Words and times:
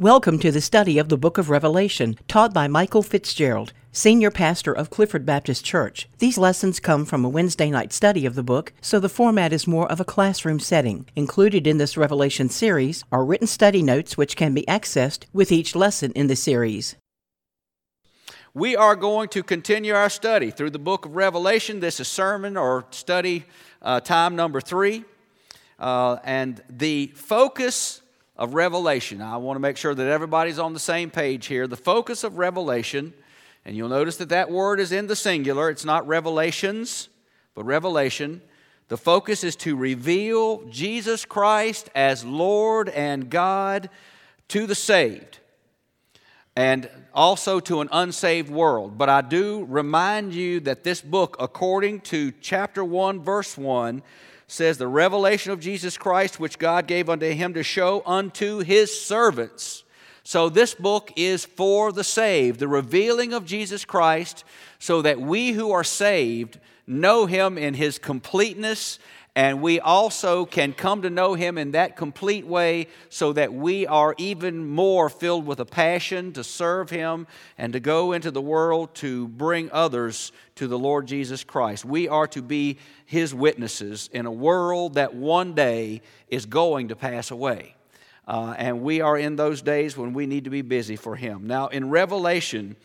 Welcome 0.00 0.38
to 0.38 0.50
the 0.50 0.62
study 0.62 0.96
of 0.98 1.10
the 1.10 1.18
book 1.18 1.36
of 1.36 1.50
Revelation, 1.50 2.16
taught 2.26 2.54
by 2.54 2.68
Michael 2.68 3.02
Fitzgerald, 3.02 3.74
senior 3.92 4.30
pastor 4.30 4.72
of 4.72 4.88
Clifford 4.88 5.26
Baptist 5.26 5.62
Church. 5.62 6.08
These 6.20 6.38
lessons 6.38 6.80
come 6.80 7.04
from 7.04 7.22
a 7.22 7.28
Wednesday 7.28 7.68
night 7.68 7.92
study 7.92 8.24
of 8.24 8.34
the 8.34 8.42
book, 8.42 8.72
so 8.80 8.98
the 8.98 9.10
format 9.10 9.52
is 9.52 9.66
more 9.66 9.86
of 9.92 10.00
a 10.00 10.06
classroom 10.06 10.58
setting. 10.58 11.04
Included 11.16 11.66
in 11.66 11.76
this 11.76 11.98
Revelation 11.98 12.48
series 12.48 13.04
are 13.12 13.26
written 13.26 13.46
study 13.46 13.82
notes 13.82 14.16
which 14.16 14.36
can 14.36 14.54
be 14.54 14.62
accessed 14.62 15.26
with 15.34 15.52
each 15.52 15.76
lesson 15.76 16.12
in 16.12 16.28
the 16.28 16.34
series. 16.34 16.96
We 18.54 18.76
are 18.76 18.96
going 18.96 19.28
to 19.28 19.42
continue 19.42 19.92
our 19.92 20.08
study 20.08 20.50
through 20.50 20.70
the 20.70 20.78
book 20.78 21.04
of 21.04 21.14
Revelation. 21.14 21.80
This 21.80 22.00
is 22.00 22.08
sermon 22.08 22.56
or 22.56 22.86
study 22.90 23.44
uh, 23.82 24.00
time 24.00 24.34
number 24.34 24.62
three. 24.62 25.04
Uh, 25.78 26.16
and 26.24 26.62
the 26.70 27.08
focus 27.08 28.00
of 28.40 28.54
Revelation. 28.54 29.20
I 29.20 29.36
want 29.36 29.56
to 29.56 29.60
make 29.60 29.76
sure 29.76 29.94
that 29.94 30.06
everybody's 30.06 30.58
on 30.58 30.72
the 30.72 30.80
same 30.80 31.10
page 31.10 31.46
here. 31.46 31.66
The 31.66 31.76
focus 31.76 32.24
of 32.24 32.38
Revelation, 32.38 33.12
and 33.66 33.76
you'll 33.76 33.90
notice 33.90 34.16
that 34.16 34.30
that 34.30 34.50
word 34.50 34.80
is 34.80 34.92
in 34.92 35.06
the 35.06 35.14
singular, 35.14 35.68
it's 35.68 35.84
not 35.84 36.08
revelations, 36.08 37.10
but 37.54 37.64
revelation. 37.64 38.40
The 38.88 38.96
focus 38.96 39.44
is 39.44 39.56
to 39.56 39.76
reveal 39.76 40.64
Jesus 40.70 41.26
Christ 41.26 41.90
as 41.94 42.24
Lord 42.24 42.88
and 42.88 43.28
God 43.28 43.90
to 44.48 44.66
the 44.66 44.74
saved 44.74 45.38
and 46.56 46.88
also 47.14 47.60
to 47.60 47.82
an 47.82 47.88
unsaved 47.92 48.50
world. 48.50 48.96
But 48.96 49.10
I 49.10 49.20
do 49.20 49.66
remind 49.68 50.34
you 50.34 50.60
that 50.60 50.82
this 50.82 51.02
book, 51.02 51.36
according 51.38 52.00
to 52.00 52.32
chapter 52.40 52.82
1, 52.82 53.22
verse 53.22 53.56
1, 53.56 54.02
says, 54.50 54.78
The 54.78 54.88
revelation 54.88 55.52
of 55.52 55.60
Jesus 55.60 55.96
Christ, 55.96 56.40
which 56.40 56.58
God 56.58 56.86
gave 56.86 57.08
unto 57.08 57.30
him 57.30 57.54
to 57.54 57.62
show 57.62 58.02
unto 58.04 58.58
his 58.58 59.00
servants. 59.00 59.84
So, 60.22 60.48
this 60.48 60.74
book 60.74 61.12
is 61.16 61.44
for 61.44 61.92
the 61.92 62.04
saved, 62.04 62.60
the 62.60 62.68
revealing 62.68 63.32
of 63.32 63.46
Jesus 63.46 63.84
Christ, 63.84 64.44
so 64.78 65.02
that 65.02 65.20
we 65.20 65.52
who 65.52 65.70
are 65.72 65.84
saved 65.84 66.58
know 66.86 67.26
him 67.26 67.56
in 67.56 67.74
his 67.74 67.98
completeness 67.98 68.98
and 69.36 69.62
we 69.62 69.78
also 69.78 70.44
can 70.44 70.72
come 70.72 71.02
to 71.02 71.10
know 71.10 71.34
Him 71.34 71.56
in 71.56 71.72
that 71.72 71.96
complete 71.96 72.46
way 72.46 72.88
so 73.10 73.32
that 73.32 73.54
we 73.54 73.86
are 73.86 74.14
even 74.18 74.66
more 74.66 75.08
filled 75.08 75.46
with 75.46 75.60
a 75.60 75.64
passion 75.64 76.32
to 76.32 76.42
serve 76.42 76.90
Him 76.90 77.26
and 77.56 77.72
to 77.72 77.80
go 77.80 78.12
into 78.12 78.32
the 78.32 78.40
world 78.40 78.94
to 78.96 79.28
bring 79.28 79.70
others 79.70 80.32
to 80.56 80.66
the 80.66 80.78
Lord 80.78 81.06
Jesus 81.06 81.44
Christ. 81.44 81.84
We 81.84 82.08
are 82.08 82.26
to 82.28 82.42
be 82.42 82.78
His 83.06 83.32
witnesses 83.32 84.10
in 84.12 84.26
a 84.26 84.32
world 84.32 84.94
that 84.94 85.14
one 85.14 85.54
day 85.54 86.02
is 86.28 86.46
going 86.46 86.88
to 86.88 86.96
pass 86.96 87.30
away. 87.30 87.76
Uh, 88.26 88.54
and 88.58 88.82
we 88.82 89.00
are 89.00 89.16
in 89.16 89.36
those 89.36 89.62
days 89.62 89.96
when 89.96 90.12
we 90.12 90.26
need 90.26 90.44
to 90.44 90.50
be 90.50 90.62
busy 90.62 90.96
for 90.96 91.14
Him. 91.14 91.46
Now, 91.46 91.68
in 91.68 91.88
Revelation, 91.88 92.76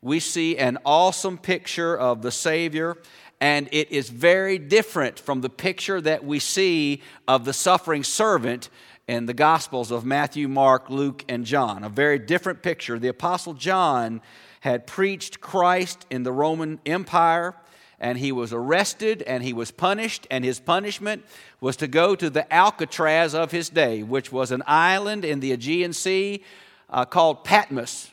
we 0.00 0.18
see 0.18 0.58
an 0.58 0.78
awesome 0.84 1.38
picture 1.38 1.96
of 1.96 2.22
the 2.22 2.32
Savior 2.32 2.96
and 3.42 3.68
it 3.72 3.90
is 3.90 4.08
very 4.08 4.56
different 4.56 5.18
from 5.18 5.40
the 5.40 5.50
picture 5.50 6.00
that 6.00 6.24
we 6.24 6.38
see 6.38 7.02
of 7.26 7.44
the 7.44 7.52
suffering 7.52 8.04
servant 8.04 8.70
in 9.08 9.26
the 9.26 9.34
Gospels 9.34 9.90
of 9.90 10.04
Matthew, 10.04 10.46
Mark, 10.46 10.88
Luke, 10.88 11.24
and 11.28 11.44
John. 11.44 11.82
A 11.82 11.88
very 11.88 12.20
different 12.20 12.62
picture. 12.62 13.00
The 13.00 13.08
Apostle 13.08 13.54
John 13.54 14.20
had 14.60 14.86
preached 14.86 15.40
Christ 15.40 16.06
in 16.08 16.22
the 16.22 16.30
Roman 16.30 16.78
Empire, 16.86 17.56
and 17.98 18.16
he 18.16 18.30
was 18.30 18.52
arrested 18.52 19.22
and 19.22 19.42
he 19.42 19.52
was 19.52 19.72
punished, 19.72 20.24
and 20.30 20.44
his 20.44 20.60
punishment 20.60 21.24
was 21.60 21.74
to 21.78 21.88
go 21.88 22.14
to 22.14 22.30
the 22.30 22.50
Alcatraz 22.54 23.34
of 23.34 23.50
his 23.50 23.68
day, 23.68 24.04
which 24.04 24.30
was 24.30 24.52
an 24.52 24.62
island 24.68 25.24
in 25.24 25.40
the 25.40 25.50
Aegean 25.50 25.94
Sea 25.94 26.44
uh, 26.88 27.04
called 27.04 27.42
Patmos. 27.42 28.11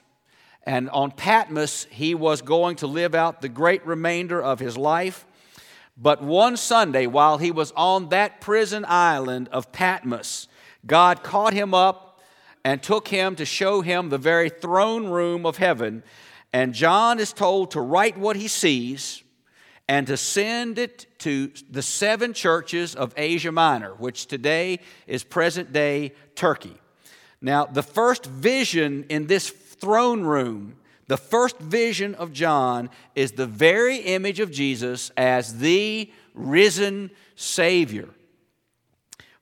And 0.64 0.90
on 0.90 1.12
Patmos, 1.12 1.88
he 1.90 2.16
was 2.16 2.42
going 2.42 2.78
to 2.78 2.88
live 2.88 3.16
out 3.16 3.42
the 3.42 3.50
great 3.50 3.86
remainder 3.86 4.42
of 4.42 4.60
his 4.60 4.78
life. 4.78 5.26
But 5.98 6.22
one 6.22 6.58
Sunday, 6.58 7.08
while 7.08 7.38
he 7.38 7.52
was 7.52 7.72
on 7.76 8.10
that 8.10 8.40
prison 8.40 8.86
island 8.88 9.50
of 9.50 9.72
Patmos, 9.72 10.48
God 10.86 11.24
caught 11.24 11.54
him 11.54 11.74
up 11.74 12.22
and 12.64 12.82
took 12.82 13.08
him 13.08 13.36
to 13.36 13.46
show 13.46 13.82
him 13.82 14.10
the 14.10 14.18
very 14.18 14.50
throne 14.50 15.08
room 15.08 15.46
of 15.46 15.58
heaven. 15.58 16.04
And 16.54 16.74
John 16.74 17.20
is 17.20 17.34
told 17.34 17.72
to 17.72 17.82
write 17.82 18.18
what 18.18 18.36
he 18.36 18.48
sees 18.48 19.24
and 19.88 20.06
to 20.08 20.18
send 20.18 20.78
it 20.78 21.08
to 21.20 21.52
the 21.70 21.82
seven 21.82 22.34
churches 22.34 22.96
of 22.96 23.14
Asia 23.18 23.52
Minor, 23.52 23.94
which 23.96 24.28
today 24.28 24.80
is 25.08 25.24
present 25.24 25.74
day 25.74 26.14
Turkey. 26.36 26.79
Now, 27.42 27.66
the 27.66 27.84
first 27.84 28.26
vision 28.26 29.06
in 29.10 29.28
this 29.28 29.50
throne 29.50 30.22
room, 30.22 30.76
the 31.08 31.18
first 31.18 31.58
vision 31.60 32.16
of 32.16 32.34
John 32.34 32.90
is 33.16 33.32
the 33.32 33.48
very 33.48 33.98
image 33.98 34.40
of 34.40 34.52
Jesus 34.52 35.12
as 35.18 35.58
the 35.60 36.12
risen 36.34 37.12
Savior. 37.36 38.10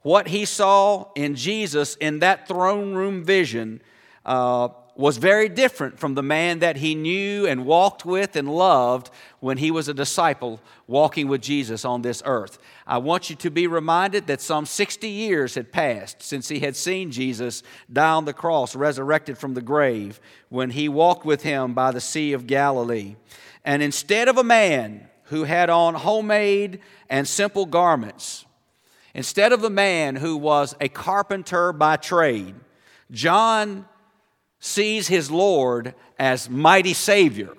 What 0.02 0.28
he 0.28 0.44
saw 0.44 1.10
in 1.14 1.34
Jesus 1.34 1.96
in 1.96 2.20
that 2.20 2.46
throne 2.46 2.94
room 2.94 3.24
vision 3.24 3.82
uh, 4.24 4.68
was 4.98 5.16
very 5.16 5.48
different 5.48 5.96
from 5.96 6.14
the 6.14 6.22
man 6.24 6.58
that 6.58 6.76
he 6.78 6.92
knew 6.92 7.46
and 7.46 7.64
walked 7.64 8.04
with 8.04 8.34
and 8.34 8.52
loved 8.52 9.10
when 9.38 9.56
he 9.56 9.70
was 9.70 9.86
a 9.86 9.94
disciple 9.94 10.60
walking 10.88 11.28
with 11.28 11.40
Jesus 11.40 11.84
on 11.84 12.02
this 12.02 12.20
earth. 12.26 12.58
I 12.84 12.98
want 12.98 13.30
you 13.30 13.36
to 13.36 13.50
be 13.50 13.68
reminded 13.68 14.26
that 14.26 14.40
some 14.40 14.66
60 14.66 15.08
years 15.08 15.54
had 15.54 15.70
passed 15.70 16.20
since 16.20 16.48
he 16.48 16.58
had 16.58 16.74
seen 16.74 17.12
Jesus 17.12 17.62
die 17.90 18.10
on 18.10 18.24
the 18.24 18.32
cross, 18.32 18.74
resurrected 18.74 19.38
from 19.38 19.54
the 19.54 19.62
grave, 19.62 20.20
when 20.48 20.70
he 20.70 20.88
walked 20.88 21.24
with 21.24 21.44
him 21.44 21.74
by 21.74 21.92
the 21.92 22.00
Sea 22.00 22.32
of 22.32 22.48
Galilee. 22.48 23.14
And 23.64 23.84
instead 23.84 24.26
of 24.26 24.36
a 24.36 24.42
man 24.42 25.08
who 25.26 25.44
had 25.44 25.70
on 25.70 25.94
homemade 25.94 26.80
and 27.08 27.28
simple 27.28 27.66
garments, 27.66 28.46
instead 29.14 29.52
of 29.52 29.62
a 29.62 29.70
man 29.70 30.16
who 30.16 30.36
was 30.36 30.74
a 30.80 30.88
carpenter 30.88 31.72
by 31.72 31.94
trade, 31.98 32.56
John 33.12 33.86
sees 34.60 35.08
his 35.08 35.30
Lord 35.30 35.94
as 36.18 36.50
mighty 36.50 36.94
Savior. 36.94 37.54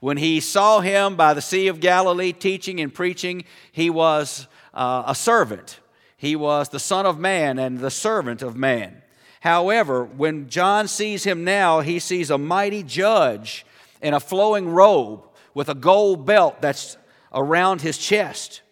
When 0.00 0.16
he 0.16 0.40
saw 0.40 0.80
him 0.80 1.16
by 1.16 1.34
the 1.34 1.42
Sea 1.42 1.66
of 1.66 1.80
Galilee 1.80 2.32
teaching 2.32 2.80
and 2.80 2.94
preaching, 2.94 3.44
he 3.72 3.90
was 3.90 4.46
uh, 4.72 5.02
a 5.06 5.14
servant. 5.14 5.80
He 6.16 6.36
was 6.36 6.68
the 6.68 6.78
Son 6.78 7.06
of 7.06 7.18
Man 7.18 7.58
and 7.58 7.78
the 7.78 7.90
servant 7.90 8.42
of 8.42 8.56
man. 8.56 9.02
However, 9.40 10.04
when 10.04 10.48
John 10.48 10.88
sees 10.88 11.24
him 11.24 11.44
now, 11.44 11.80
he 11.80 11.98
sees 11.98 12.30
a 12.30 12.38
mighty 12.38 12.82
judge 12.82 13.64
in 14.00 14.14
a 14.14 14.20
flowing 14.20 14.68
robe 14.68 15.24
with 15.54 15.68
a 15.68 15.74
gold 15.74 16.26
belt 16.26 16.60
that's 16.60 16.96
around 17.32 17.80
his 17.80 17.98
chest. 17.98 18.62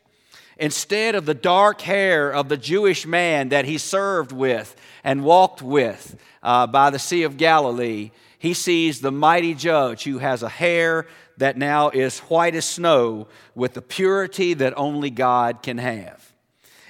Instead 0.59 1.15
of 1.15 1.27
the 1.27 1.35
dark 1.35 1.83
hair 1.83 2.33
of 2.33 2.49
the 2.49 2.57
Jewish 2.57 3.07
man 3.07 3.51
that 3.51 3.65
he 3.65 3.79
served 3.79 4.33
with 4.33 4.75
and 5.05 5.25
walked 5.25 5.61
with 5.61 6.17
uh, 6.47 6.67
by 6.67 6.91
the 6.91 6.99
Sea 6.99 7.25
of 7.25 7.37
Galilee, 7.37 8.13
he 8.39 8.55
sees 8.55 9.01
the 9.01 9.11
mighty 9.11 9.53
judge 9.53 10.05
who 10.05 10.19
has 10.19 10.45
a 10.45 10.49
hair 10.49 11.09
that 11.39 11.59
now 11.59 11.91
is 11.91 12.21
white 12.21 12.55
as 12.55 12.65
snow 12.65 13.27
with 13.57 13.75
the 13.75 13.83
purity 13.83 14.55
that 14.55 14.73
only 14.77 15.11
God 15.11 15.61
can 15.61 15.79
have. 15.79 16.33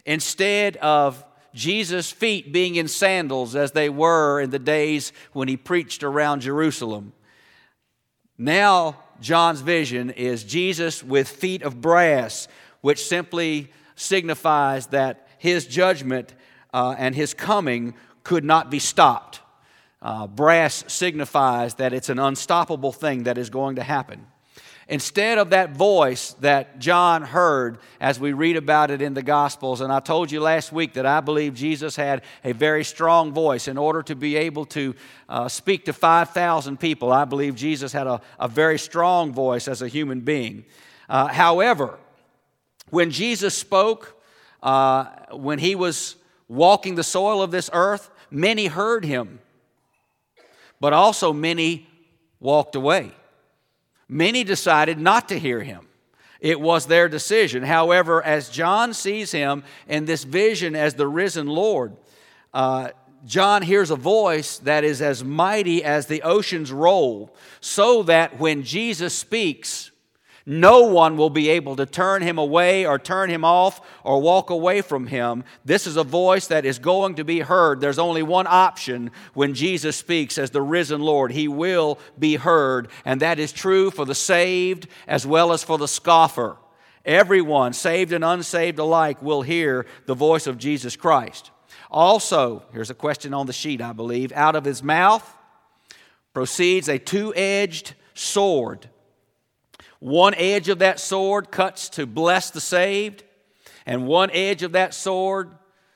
Instead 0.05 0.77
of 0.77 1.25
Jesus' 1.55 2.13
feet 2.13 2.53
being 2.53 2.77
in 2.77 2.87
sandals 2.87 3.57
as 3.57 3.73
they 3.73 3.89
were 3.89 4.43
in 4.43 4.51
the 4.51 4.59
days 4.59 5.11
when 5.33 5.49
he 5.49 5.57
preached 5.57 6.05
around 6.05 6.41
Jerusalem, 6.43 7.15
now 8.37 8.99
John's 9.23 9.63
vision 9.63 10.11
is 10.11 10.45
Jesus 10.45 11.03
with 11.03 11.29
feet 11.29 11.63
of 11.63 11.81
brass 11.81 12.47
which 12.83 13.07
simply 13.07 13.73
signifies 13.95 14.89
that 14.89 15.27
his 15.39 15.67
judgment 15.67 16.35
uh, 16.75 16.95
and 16.99 17.15
his 17.15 17.33
coming 17.33 17.95
could 18.23 18.45
not 18.45 18.71
be 18.71 18.79
stopped. 18.79 19.41
Uh, 20.07 20.25
brass 20.25 20.85
signifies 20.87 21.75
that 21.75 21.93
it's 21.93 22.11
an 22.11 22.21
unstoppable 22.21 22.93
thing 22.93 23.25
that 23.25 23.37
is 23.37 23.51
going 23.51 23.75
to 23.75 23.83
happen. 23.83 24.25
Instead 24.87 25.37
of 25.37 25.51
that 25.51 25.73
voice 25.73 26.35
that 26.35 26.79
John 26.79 27.23
heard 27.23 27.79
as 28.01 28.21
we 28.21 28.33
read 28.33 28.57
about 28.57 28.93
it 28.93 29.03
in 29.03 29.15
the 29.15 29.23
Gospels, 29.23 29.81
and 29.81 29.93
I 29.93 29.99
told 29.99 30.31
you 30.31 30.41
last 30.41 30.71
week 30.71 30.93
that 30.93 31.07
I 31.07 31.21
believe 31.21 31.55
Jesus 31.55 31.97
had 31.97 32.23
a 32.45 32.53
very 32.53 32.85
strong 32.85 33.33
voice 33.33 33.67
in 33.67 33.77
order 33.77 34.01
to 34.05 34.15
be 34.15 34.37
able 34.37 34.65
to 34.67 34.95
uh, 35.29 35.49
speak 35.49 35.87
to 35.87 35.93
5,000 35.93 36.79
people. 36.79 37.11
I 37.11 37.25
believe 37.25 37.57
Jesus 37.57 37.93
had 37.93 38.07
a, 38.07 38.21
a 38.39 38.47
very 38.47 38.79
strong 38.79 39.33
voice 39.33 39.67
as 39.67 39.83
a 39.83 39.89
human 39.89 40.21
being. 40.21 40.67
Uh, 41.09 41.27
however, 41.27 41.99
when 42.91 43.11
Jesus 43.11 43.59
spoke, 43.59 44.23
uh, 44.63 45.07
when 45.33 45.59
he 45.59 45.75
was 45.75 46.15
walking 46.47 46.95
the 46.95 47.03
soil 47.03 47.43
of 47.43 47.51
this 47.51 47.69
earth, 47.73 48.09
many 48.31 48.69
heard 48.69 49.05
him, 49.05 49.41
but 50.81 50.93
also 50.93 51.33
many 51.33 51.87
walked 52.41 52.75
away. 52.75 53.13
Many 54.09 54.45
decided 54.45 54.99
not 54.99 55.29
to 55.31 55.39
hear 55.39 55.63
him. 55.63 55.89
It 56.41 56.61
was 56.61 56.87
their 56.87 57.09
decision. 57.09 57.63
However, 57.63 58.23
as 58.23 58.51
John 58.51 58.95
sees 58.95 59.33
him 59.33 59.65
in 59.89 60.05
this 60.05 60.23
vision 60.23 60.77
as 60.77 60.95
the 60.95 61.09
risen 61.09 61.47
Lord, 61.47 61.97
uh, 62.53 62.91
John 63.25 63.63
hears 63.63 63.91
a 63.91 63.97
voice 63.97 64.59
that 64.59 64.85
is 64.85 65.03
as 65.03 65.25
mighty 65.25 65.83
as 65.83 66.07
the 66.07 66.23
oceans 66.23 66.71
roll, 66.71 67.35
so 67.61 68.05
that 68.05 68.39
when 68.39 68.63
Jesus 68.63 69.15
speaks, 69.15 69.91
no 70.49 70.83
one 70.83 71.17
will 71.17 71.29
be 71.29 71.51
able 71.51 71.75
to 71.75 71.85
turn 71.85 72.23
him 72.23 72.39
away 72.39 72.87
or 72.87 73.01
turn 73.01 73.29
him 73.29 73.45
off 73.45 73.81
or 74.05 74.23
walk 74.23 74.51
away 74.51 74.81
from 74.81 75.09
him. 75.09 75.43
This 75.65 75.89
is 75.89 75.97
a 75.97 76.05
voice 76.05 76.47
that 76.47 76.65
is 76.65 76.79
going 76.79 77.17
to 77.17 77.25
be 77.25 77.41
heard. 77.41 77.81
There's 77.81 77.99
only 77.99 78.23
one 78.23 78.47
option 78.49 79.11
when 79.35 79.55
Jesus 79.55 79.97
speaks 79.97 80.39
as 80.39 80.53
the 80.53 80.63
risen 80.63 81.01
Lord. 81.01 81.33
He 81.33 81.49
will 81.49 81.99
be 82.17 82.37
heard, 82.37 82.89
and 83.05 83.21
that 83.23 83.41
is 83.41 83.53
true 83.53 83.91
for 83.91 84.05
the 84.05 84.15
saved 84.15 84.87
as 85.09 85.27
well 85.27 85.53
as 85.53 85.65
for 85.65 85.79
the 85.79 85.89
scoffer. 85.89 86.57
Everyone, 87.05 87.73
saved 87.73 88.13
and 88.13 88.25
unsaved 88.25 88.79
alike, 88.79 89.21
will 89.21 89.43
hear 89.43 89.85
the 90.07 90.15
voice 90.15 90.47
of 90.47 90.59
Jesus 90.59 90.95
Christ. 90.95 91.51
Also, 91.91 92.63
here's 92.73 92.91
a 92.91 92.95
question 92.95 93.35
on 93.35 93.47
the 93.47 93.53
sheet, 93.53 93.81
I 93.81 93.93
believe. 93.93 94.33
Out 94.33 94.55
of 94.55 94.65
his 94.65 94.81
mouth 94.81 95.29
proceeds 96.33 96.89
a 96.89 96.99
two 96.99 97.35
edged 97.35 97.95
sword 98.15 98.89
one 100.07 100.37
edge 100.37 100.69
of 100.69 100.79
that 100.79 101.01
sword 101.01 101.51
cuts 101.51 101.89
to 101.89 102.07
bless 102.07 102.51
the 102.51 102.61
saved, 102.61 103.25
and 103.87 104.07
one 104.07 104.31
edge 104.31 104.63
of 104.63 104.71
that 104.71 104.95
sword 104.95 105.51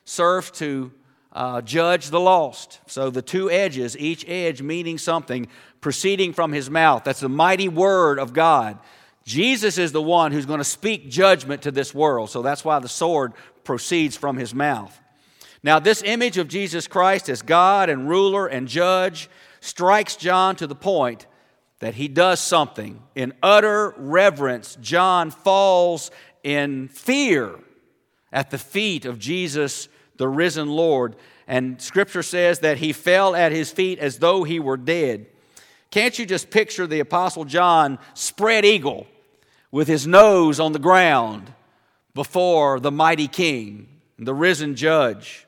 serves 0.04 0.50
to 0.50 0.90
uh, 1.32 1.60
judge 1.60 2.08
the 2.10 2.18
lost. 2.18 2.80
So 2.88 3.10
the 3.10 3.22
two 3.22 3.48
edges, 3.52 3.96
each 3.96 4.28
edge 4.28 4.62
meaning 4.62 4.98
something, 4.98 5.46
proceeding 5.80 6.32
from 6.32 6.50
his 6.50 6.68
mouth. 6.68 7.04
That's 7.04 7.20
the 7.20 7.28
mighty 7.28 7.68
word 7.68 8.18
of 8.18 8.32
God. 8.32 8.80
Jesus 9.24 9.78
is 9.78 9.92
the 9.92 10.02
one 10.02 10.32
who's 10.32 10.44
going 10.44 10.58
to 10.58 10.64
speak 10.64 11.08
judgment 11.08 11.62
to 11.62 11.70
this 11.70 11.94
world. 11.94 12.30
So 12.30 12.42
that's 12.42 12.64
why 12.64 12.80
the 12.80 12.88
sword 12.88 13.32
proceeds 13.62 14.16
from 14.16 14.36
his 14.36 14.52
mouth. 14.52 15.00
Now, 15.62 15.78
this 15.78 16.02
image 16.02 16.36
of 16.36 16.48
Jesus 16.48 16.88
Christ 16.88 17.28
as 17.28 17.42
God 17.42 17.88
and 17.88 18.08
ruler 18.08 18.48
and 18.48 18.66
judge 18.66 19.30
strikes 19.60 20.16
John 20.16 20.56
to 20.56 20.66
the 20.66 20.74
point 20.74 21.26
that 21.80 21.94
he 21.94 22.08
does 22.08 22.40
something. 22.40 23.02
In 23.14 23.32
utter 23.42 23.94
reverence, 23.96 24.76
John 24.80 25.30
falls 25.30 26.10
in 26.42 26.88
fear 26.88 27.58
at 28.32 28.50
the 28.50 28.58
feet 28.58 29.04
of 29.04 29.18
Jesus, 29.18 29.88
the 30.16 30.28
risen 30.28 30.68
Lord. 30.68 31.16
And 31.48 31.80
scripture 31.80 32.22
says 32.22 32.60
that 32.60 32.78
he 32.78 32.92
fell 32.92 33.34
at 33.34 33.50
his 33.50 33.72
feet 33.72 33.98
as 33.98 34.18
though 34.18 34.44
he 34.44 34.60
were 34.60 34.76
dead. 34.76 35.26
Can't 35.90 36.16
you 36.18 36.24
just 36.24 36.50
picture 36.50 36.86
the 36.86 37.00
Apostle 37.00 37.44
John 37.44 37.98
spread 38.14 38.64
eagle 38.64 39.06
with 39.72 39.88
his 39.88 40.06
nose 40.06 40.60
on 40.60 40.72
the 40.72 40.78
ground 40.78 41.52
before 42.14 42.78
the 42.78 42.92
mighty 42.92 43.26
king, 43.26 43.88
the 44.18 44.34
risen 44.34 44.76
judge? 44.76 45.46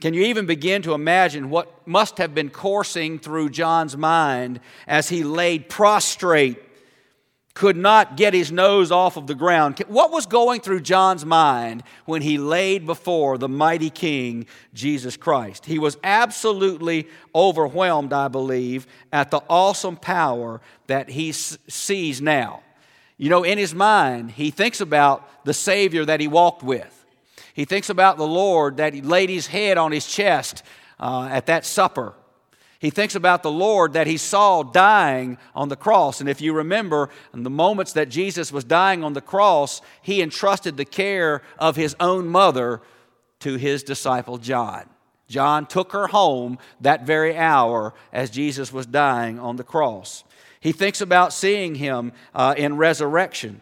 Can 0.00 0.14
you 0.14 0.22
even 0.24 0.46
begin 0.46 0.82
to 0.82 0.94
imagine 0.94 1.50
what 1.50 1.86
must 1.86 2.18
have 2.18 2.34
been 2.34 2.48
coursing 2.48 3.18
through 3.18 3.50
John's 3.50 3.96
mind 3.96 4.60
as 4.86 5.10
he 5.10 5.22
laid 5.22 5.68
prostrate, 5.68 6.58
could 7.52 7.76
not 7.76 8.16
get 8.16 8.32
his 8.32 8.50
nose 8.50 8.90
off 8.90 9.18
of 9.18 9.26
the 9.26 9.34
ground? 9.34 9.78
What 9.88 10.10
was 10.10 10.24
going 10.24 10.62
through 10.62 10.80
John's 10.80 11.26
mind 11.26 11.82
when 12.06 12.22
he 12.22 12.38
laid 12.38 12.86
before 12.86 13.36
the 13.36 13.48
mighty 13.48 13.90
King, 13.90 14.46
Jesus 14.72 15.18
Christ? 15.18 15.66
He 15.66 15.78
was 15.78 15.98
absolutely 16.02 17.06
overwhelmed, 17.34 18.14
I 18.14 18.28
believe, 18.28 18.86
at 19.12 19.30
the 19.30 19.42
awesome 19.50 19.96
power 19.96 20.62
that 20.86 21.10
he 21.10 21.32
sees 21.32 22.22
now. 22.22 22.62
You 23.18 23.28
know, 23.28 23.42
in 23.42 23.58
his 23.58 23.74
mind, 23.74 24.30
he 24.30 24.50
thinks 24.50 24.80
about 24.80 25.44
the 25.44 25.52
Savior 25.52 26.06
that 26.06 26.20
he 26.20 26.28
walked 26.28 26.62
with. 26.62 26.99
He 27.54 27.64
thinks 27.64 27.90
about 27.90 28.16
the 28.16 28.26
Lord 28.26 28.76
that 28.78 28.94
he 28.94 29.02
laid 29.02 29.30
his 29.30 29.46
head 29.46 29.78
on 29.78 29.92
his 29.92 30.06
chest 30.06 30.62
uh, 30.98 31.28
at 31.30 31.46
that 31.46 31.64
supper. 31.64 32.14
He 32.80 32.88
thinks 32.88 33.14
about 33.14 33.42
the 33.42 33.50
Lord 33.50 33.92
that 33.92 34.06
he 34.06 34.16
saw 34.16 34.62
dying 34.62 35.36
on 35.54 35.68
the 35.68 35.76
cross. 35.76 36.20
And 36.20 36.30
if 36.30 36.40
you 36.40 36.54
remember, 36.54 37.10
in 37.34 37.42
the 37.42 37.50
moments 37.50 37.92
that 37.92 38.08
Jesus 38.08 38.50
was 38.50 38.64
dying 38.64 39.04
on 39.04 39.12
the 39.12 39.20
cross, 39.20 39.82
he 40.00 40.22
entrusted 40.22 40.78
the 40.78 40.86
care 40.86 41.42
of 41.58 41.76
his 41.76 41.94
own 42.00 42.26
mother 42.26 42.80
to 43.40 43.56
his 43.56 43.82
disciple 43.82 44.38
John. 44.38 44.88
John 45.28 45.66
took 45.66 45.92
her 45.92 46.08
home 46.08 46.58
that 46.80 47.06
very 47.06 47.36
hour 47.36 47.92
as 48.12 48.30
Jesus 48.30 48.72
was 48.72 48.86
dying 48.86 49.38
on 49.38 49.56
the 49.56 49.64
cross. 49.64 50.24
He 50.58 50.72
thinks 50.72 51.02
about 51.02 51.32
seeing 51.34 51.74
him 51.74 52.12
uh, 52.34 52.54
in 52.56 52.76
resurrection. 52.76 53.60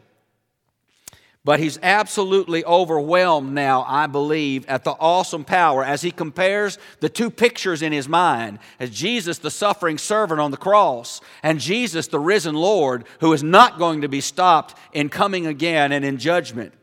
But 1.49 1.61
he's 1.61 1.79
absolutely 1.83 2.63
overwhelmed 2.67 3.55
now, 3.55 3.83
I 3.89 4.07
believe, 4.07 4.67
at 4.69 4.85
the 4.85 4.91
awesome 4.91 5.47
power 5.47 5.83
as 5.83 6.03
he 6.03 6.11
compares 6.11 6.77
the 7.01 7.09
two 7.09 7.31
pictures 7.31 7.81
in 7.81 7.91
his 7.91 8.07
mind 8.07 8.59
as 8.79 8.91
Jesus, 8.91 9.39
the 9.39 9.51
suffering 9.51 9.97
servant 9.97 10.43
on 10.43 10.51
the 10.51 10.59
cross, 10.59 11.23
and 11.43 11.59
Jesus, 11.59 12.09
the 12.09 12.21
risen 12.21 12.55
Lord, 12.55 13.07
who 13.21 13.33
is 13.33 13.43
not 13.43 13.79
going 13.79 14.03
to 14.03 14.11
be 14.11 14.21
stopped 14.21 14.77
in 14.93 15.09
coming 15.09 15.47
again 15.47 15.91
and 15.91 16.05
in 16.05 16.19
judgment. 16.19 16.75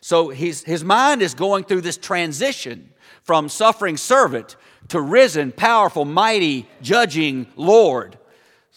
So 0.00 0.30
his, 0.30 0.64
his 0.64 0.82
mind 0.82 1.20
is 1.20 1.34
going 1.34 1.64
through 1.64 1.82
this 1.82 1.98
transition 1.98 2.94
from 3.24 3.50
suffering 3.50 3.98
servant 3.98 4.56
to 4.88 5.02
risen, 5.02 5.52
powerful, 5.52 6.06
mighty, 6.06 6.66
judging 6.80 7.46
Lord. 7.56 8.16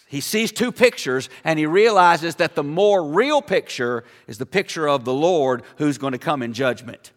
He 0.07 0.21
sees 0.21 0.51
two 0.51 0.71
pictures 0.71 1.29
and 1.43 1.59
he 1.59 1.65
realizes 1.65 2.35
that 2.35 2.55
the 2.55 2.63
more 2.63 3.03
real 3.03 3.41
picture 3.41 4.03
is 4.27 4.37
the 4.37 4.45
picture 4.45 4.87
of 4.87 5.05
the 5.05 5.13
Lord 5.13 5.63
who's 5.77 5.97
going 5.97 6.13
to 6.13 6.17
come 6.17 6.41
in 6.41 6.53
judgment. 6.53 7.11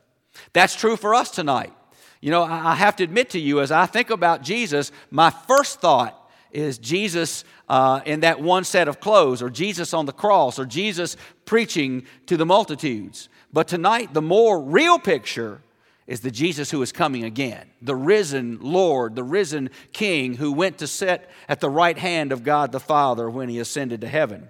That's 0.52 0.74
true 0.74 0.96
for 0.96 1.14
us 1.14 1.30
tonight. 1.30 1.72
You 2.20 2.30
know, 2.30 2.42
I 2.42 2.74
have 2.74 2.96
to 2.96 3.04
admit 3.04 3.30
to 3.30 3.40
you, 3.40 3.60
as 3.60 3.70
I 3.70 3.86
think 3.86 4.10
about 4.10 4.42
Jesus, 4.42 4.92
my 5.10 5.30
first 5.30 5.80
thought 5.80 6.16
is 6.50 6.78
Jesus 6.78 7.44
uh, 7.68 8.00
in 8.04 8.20
that 8.20 8.40
one 8.40 8.64
set 8.64 8.88
of 8.88 9.00
clothes, 9.00 9.40
or 9.40 9.48
Jesus 9.48 9.94
on 9.94 10.04
the 10.04 10.12
cross, 10.12 10.58
or 10.58 10.66
Jesus 10.66 11.16
preaching 11.44 12.04
to 12.26 12.36
the 12.36 12.44
multitudes. 12.44 13.28
But 13.52 13.68
tonight, 13.68 14.12
the 14.12 14.22
more 14.22 14.60
real 14.60 14.98
picture 14.98 15.62
is 16.10 16.22
the 16.22 16.30
Jesus 16.32 16.72
who 16.72 16.82
is 16.82 16.90
coming 16.90 17.22
again, 17.22 17.70
the 17.80 17.94
risen 17.94 18.58
Lord, 18.60 19.14
the 19.14 19.22
risen 19.22 19.70
King 19.92 20.34
who 20.34 20.50
went 20.50 20.78
to 20.78 20.88
sit 20.88 21.30
at 21.48 21.60
the 21.60 21.70
right 21.70 21.96
hand 21.96 22.32
of 22.32 22.42
God 22.42 22.72
the 22.72 22.80
Father 22.80 23.30
when 23.30 23.48
he 23.48 23.60
ascended 23.60 24.00
to 24.00 24.08
heaven. 24.08 24.48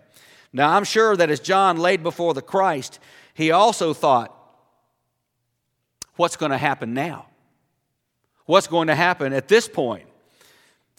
Now, 0.54 0.70
I'm 0.70 0.84
sure 0.84 1.14
that 1.14 1.28
as 1.28 1.38
John 1.38 1.76
laid 1.76 2.02
before 2.02 2.32
the 2.32 2.40
Christ, 2.40 2.98
he 3.34 3.50
also 3.50 3.92
thought, 3.92 4.34
what's 6.16 6.34
going 6.34 6.50
to 6.50 6.56
happen 6.56 6.94
now? 6.94 7.26
What's 8.46 8.66
going 8.66 8.88
to 8.88 8.94
happen 8.94 9.34
at 9.34 9.46
this 9.46 9.68
point? 9.68 10.08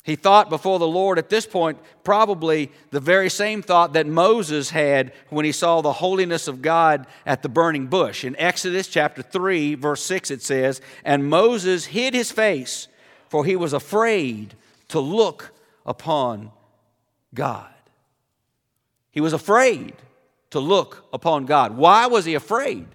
He 0.04 0.16
thought 0.16 0.50
before 0.50 0.80
the 0.80 0.88
Lord 0.88 1.20
at 1.20 1.30
this 1.30 1.46
point, 1.46 1.78
probably 2.04 2.72
the 2.90 3.00
very 3.00 3.30
same 3.30 3.62
thought 3.62 3.94
that 3.94 4.08
Moses 4.08 4.72
had 4.72 5.14
when 5.30 5.46
he 5.46 5.52
saw 5.52 5.82
the 5.82 5.94
holiness 5.94 6.48
of 6.48 6.64
God 6.64 7.06
at 7.26 7.44
the 7.44 7.50
burning 7.50 7.86
bush. 7.86 8.24
In 8.24 8.36
Exodus 8.38 8.88
chapter 8.88 9.22
3, 9.22 9.76
verse 9.76 10.02
6, 10.04 10.32
it 10.32 10.42
says, 10.42 10.82
And 11.06 11.30
Moses 11.30 11.86
hid 11.86 12.16
his 12.16 12.32
face, 12.32 12.88
for 13.30 13.46
he 13.46 13.56
was 13.56 13.74
afraid 13.74 14.56
to 14.88 15.00
look 15.00 15.52
upon 15.86 16.52
God. 17.36 17.68
He 19.12 19.22
was 19.22 19.34
afraid 19.34 19.94
to 20.50 20.60
look 20.60 21.06
upon 21.14 21.46
God. 21.46 21.78
Why 21.78 22.08
was 22.08 22.26
he 22.26 22.34
afraid? 22.34 22.88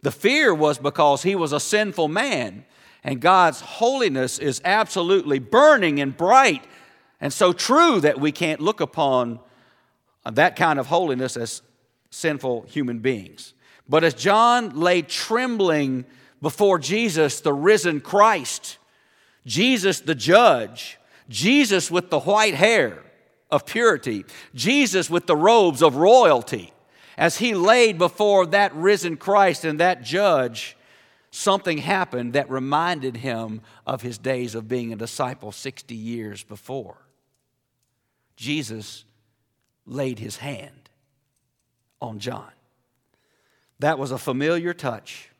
The 0.00 0.10
fear 0.10 0.54
was 0.54 0.78
because 0.78 1.22
he 1.22 1.34
was 1.34 1.52
a 1.52 1.60
sinful 1.60 2.08
man 2.08 2.64
and 3.02 3.20
God's 3.20 3.60
holiness 3.60 4.38
is 4.38 4.60
absolutely 4.64 5.38
burning 5.38 6.00
and 6.00 6.16
bright 6.16 6.64
and 7.20 7.32
so 7.32 7.52
true 7.52 8.00
that 8.00 8.20
we 8.20 8.32
can't 8.32 8.60
look 8.60 8.80
upon 8.80 9.40
that 10.30 10.56
kind 10.56 10.78
of 10.78 10.86
holiness 10.86 11.36
as 11.36 11.62
sinful 12.10 12.62
human 12.68 12.98
beings. 12.98 13.54
But 13.88 14.04
as 14.04 14.14
John 14.14 14.78
lay 14.78 15.02
trembling 15.02 16.04
before 16.40 16.78
Jesus, 16.78 17.40
the 17.40 17.52
risen 17.52 18.00
Christ, 18.00 18.78
Jesus 19.46 20.00
the 20.00 20.14
judge, 20.14 20.98
Jesus 21.28 21.90
with 21.90 22.10
the 22.10 22.20
white 22.20 22.54
hair 22.54 23.02
of 23.50 23.66
purity, 23.66 24.24
Jesus 24.54 25.10
with 25.10 25.26
the 25.26 25.36
robes 25.36 25.82
of 25.82 25.96
royalty, 25.96 26.72
as 27.18 27.38
he 27.38 27.54
laid 27.54 27.98
before 27.98 28.46
that 28.46 28.74
risen 28.74 29.16
Christ 29.16 29.64
and 29.64 29.80
that 29.80 30.02
judge, 30.02 30.76
something 31.30 31.78
happened 31.78 32.32
that 32.32 32.50
reminded 32.50 33.16
him 33.16 33.62
of 33.86 34.02
his 34.02 34.18
days 34.18 34.54
of 34.54 34.68
being 34.68 34.92
a 34.92 34.96
disciple 34.96 35.52
60 35.52 35.94
years 35.94 36.42
before. 36.42 36.96
Jesus 38.36 39.04
laid 39.86 40.18
his 40.18 40.38
hand 40.38 40.90
on 42.00 42.18
John. 42.18 42.50
That 43.78 43.98
was 43.98 44.10
a 44.10 44.18
familiar 44.18 44.74
touch. 44.74 45.30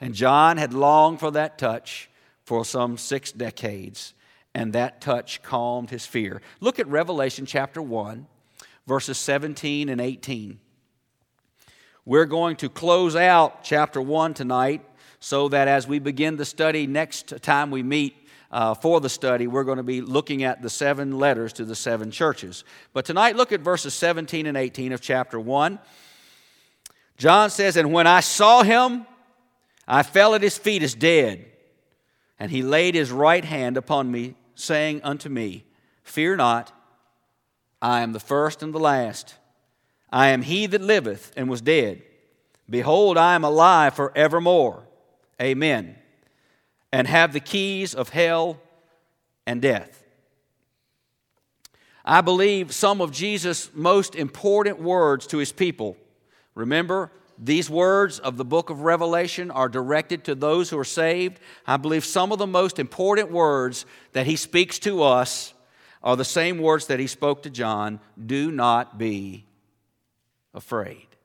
And 0.00 0.14
John 0.14 0.56
had 0.56 0.74
longed 0.74 1.20
for 1.20 1.30
that 1.30 1.58
touch 1.58 2.10
for 2.44 2.64
some 2.64 2.96
six 2.96 3.32
decades, 3.32 4.14
and 4.54 4.72
that 4.72 5.00
touch 5.00 5.42
calmed 5.42 5.90
his 5.90 6.06
fear. 6.06 6.42
Look 6.60 6.78
at 6.78 6.86
Revelation 6.86 7.46
chapter 7.46 7.82
1, 7.82 8.26
verses 8.86 9.18
17 9.18 9.88
and 9.88 10.00
18. 10.00 10.60
We're 12.04 12.26
going 12.26 12.56
to 12.56 12.68
close 12.68 13.16
out 13.16 13.64
chapter 13.64 14.00
1 14.00 14.34
tonight 14.34 14.84
so 15.26 15.48
that 15.48 15.66
as 15.66 15.88
we 15.88 15.98
begin 15.98 16.36
the 16.36 16.44
study 16.44 16.86
next 16.86 17.42
time 17.42 17.72
we 17.72 17.82
meet, 17.82 18.28
uh, 18.52 18.74
for 18.74 19.00
the 19.00 19.08
study, 19.08 19.48
we're 19.48 19.64
going 19.64 19.78
to 19.78 19.82
be 19.82 20.00
looking 20.00 20.44
at 20.44 20.62
the 20.62 20.70
seven 20.70 21.18
letters 21.18 21.52
to 21.54 21.64
the 21.64 21.74
seven 21.74 22.12
churches. 22.12 22.62
But 22.92 23.04
tonight, 23.04 23.34
look 23.34 23.50
at 23.50 23.58
verses 23.58 23.92
17 23.94 24.46
and 24.46 24.56
18 24.56 24.92
of 24.92 25.00
chapter 25.00 25.40
1. 25.40 25.80
John 27.18 27.50
says, 27.50 27.76
And 27.76 27.92
when 27.92 28.06
I 28.06 28.20
saw 28.20 28.62
him, 28.62 29.04
I 29.88 30.04
fell 30.04 30.36
at 30.36 30.42
his 30.42 30.56
feet 30.56 30.84
as 30.84 30.94
dead. 30.94 31.44
And 32.38 32.48
he 32.52 32.62
laid 32.62 32.94
his 32.94 33.10
right 33.10 33.44
hand 33.44 33.76
upon 33.76 34.08
me, 34.08 34.36
saying 34.54 35.00
unto 35.02 35.28
me, 35.28 35.64
Fear 36.04 36.36
not, 36.36 36.70
I 37.82 38.02
am 38.02 38.12
the 38.12 38.20
first 38.20 38.62
and 38.62 38.72
the 38.72 38.78
last. 38.78 39.34
I 40.08 40.28
am 40.28 40.42
he 40.42 40.66
that 40.66 40.82
liveth 40.82 41.32
and 41.36 41.50
was 41.50 41.62
dead. 41.62 42.04
Behold, 42.70 43.18
I 43.18 43.34
am 43.34 43.42
alive 43.42 43.94
for 43.94 44.12
evermore. 44.14 44.85
Amen. 45.40 45.96
And 46.92 47.06
have 47.06 47.32
the 47.32 47.40
keys 47.40 47.94
of 47.94 48.08
hell 48.08 48.58
and 49.46 49.60
death. 49.60 50.02
I 52.04 52.20
believe 52.20 52.72
some 52.72 53.00
of 53.00 53.10
Jesus' 53.10 53.70
most 53.74 54.14
important 54.14 54.80
words 54.80 55.26
to 55.28 55.38
his 55.38 55.52
people. 55.52 55.96
Remember, 56.54 57.10
these 57.38 57.68
words 57.68 58.18
of 58.18 58.36
the 58.36 58.44
book 58.44 58.70
of 58.70 58.82
Revelation 58.82 59.50
are 59.50 59.68
directed 59.68 60.24
to 60.24 60.34
those 60.34 60.70
who 60.70 60.78
are 60.78 60.84
saved. 60.84 61.40
I 61.66 61.76
believe 61.76 62.04
some 62.04 62.32
of 62.32 62.38
the 62.38 62.46
most 62.46 62.78
important 62.78 63.30
words 63.30 63.84
that 64.12 64.26
he 64.26 64.36
speaks 64.36 64.78
to 64.80 65.02
us 65.02 65.52
are 66.02 66.16
the 66.16 66.24
same 66.24 66.58
words 66.58 66.86
that 66.86 67.00
he 67.00 67.08
spoke 67.08 67.42
to 67.42 67.50
John 67.50 68.00
do 68.24 68.50
not 68.50 68.96
be 68.96 69.44
afraid. 70.54 71.15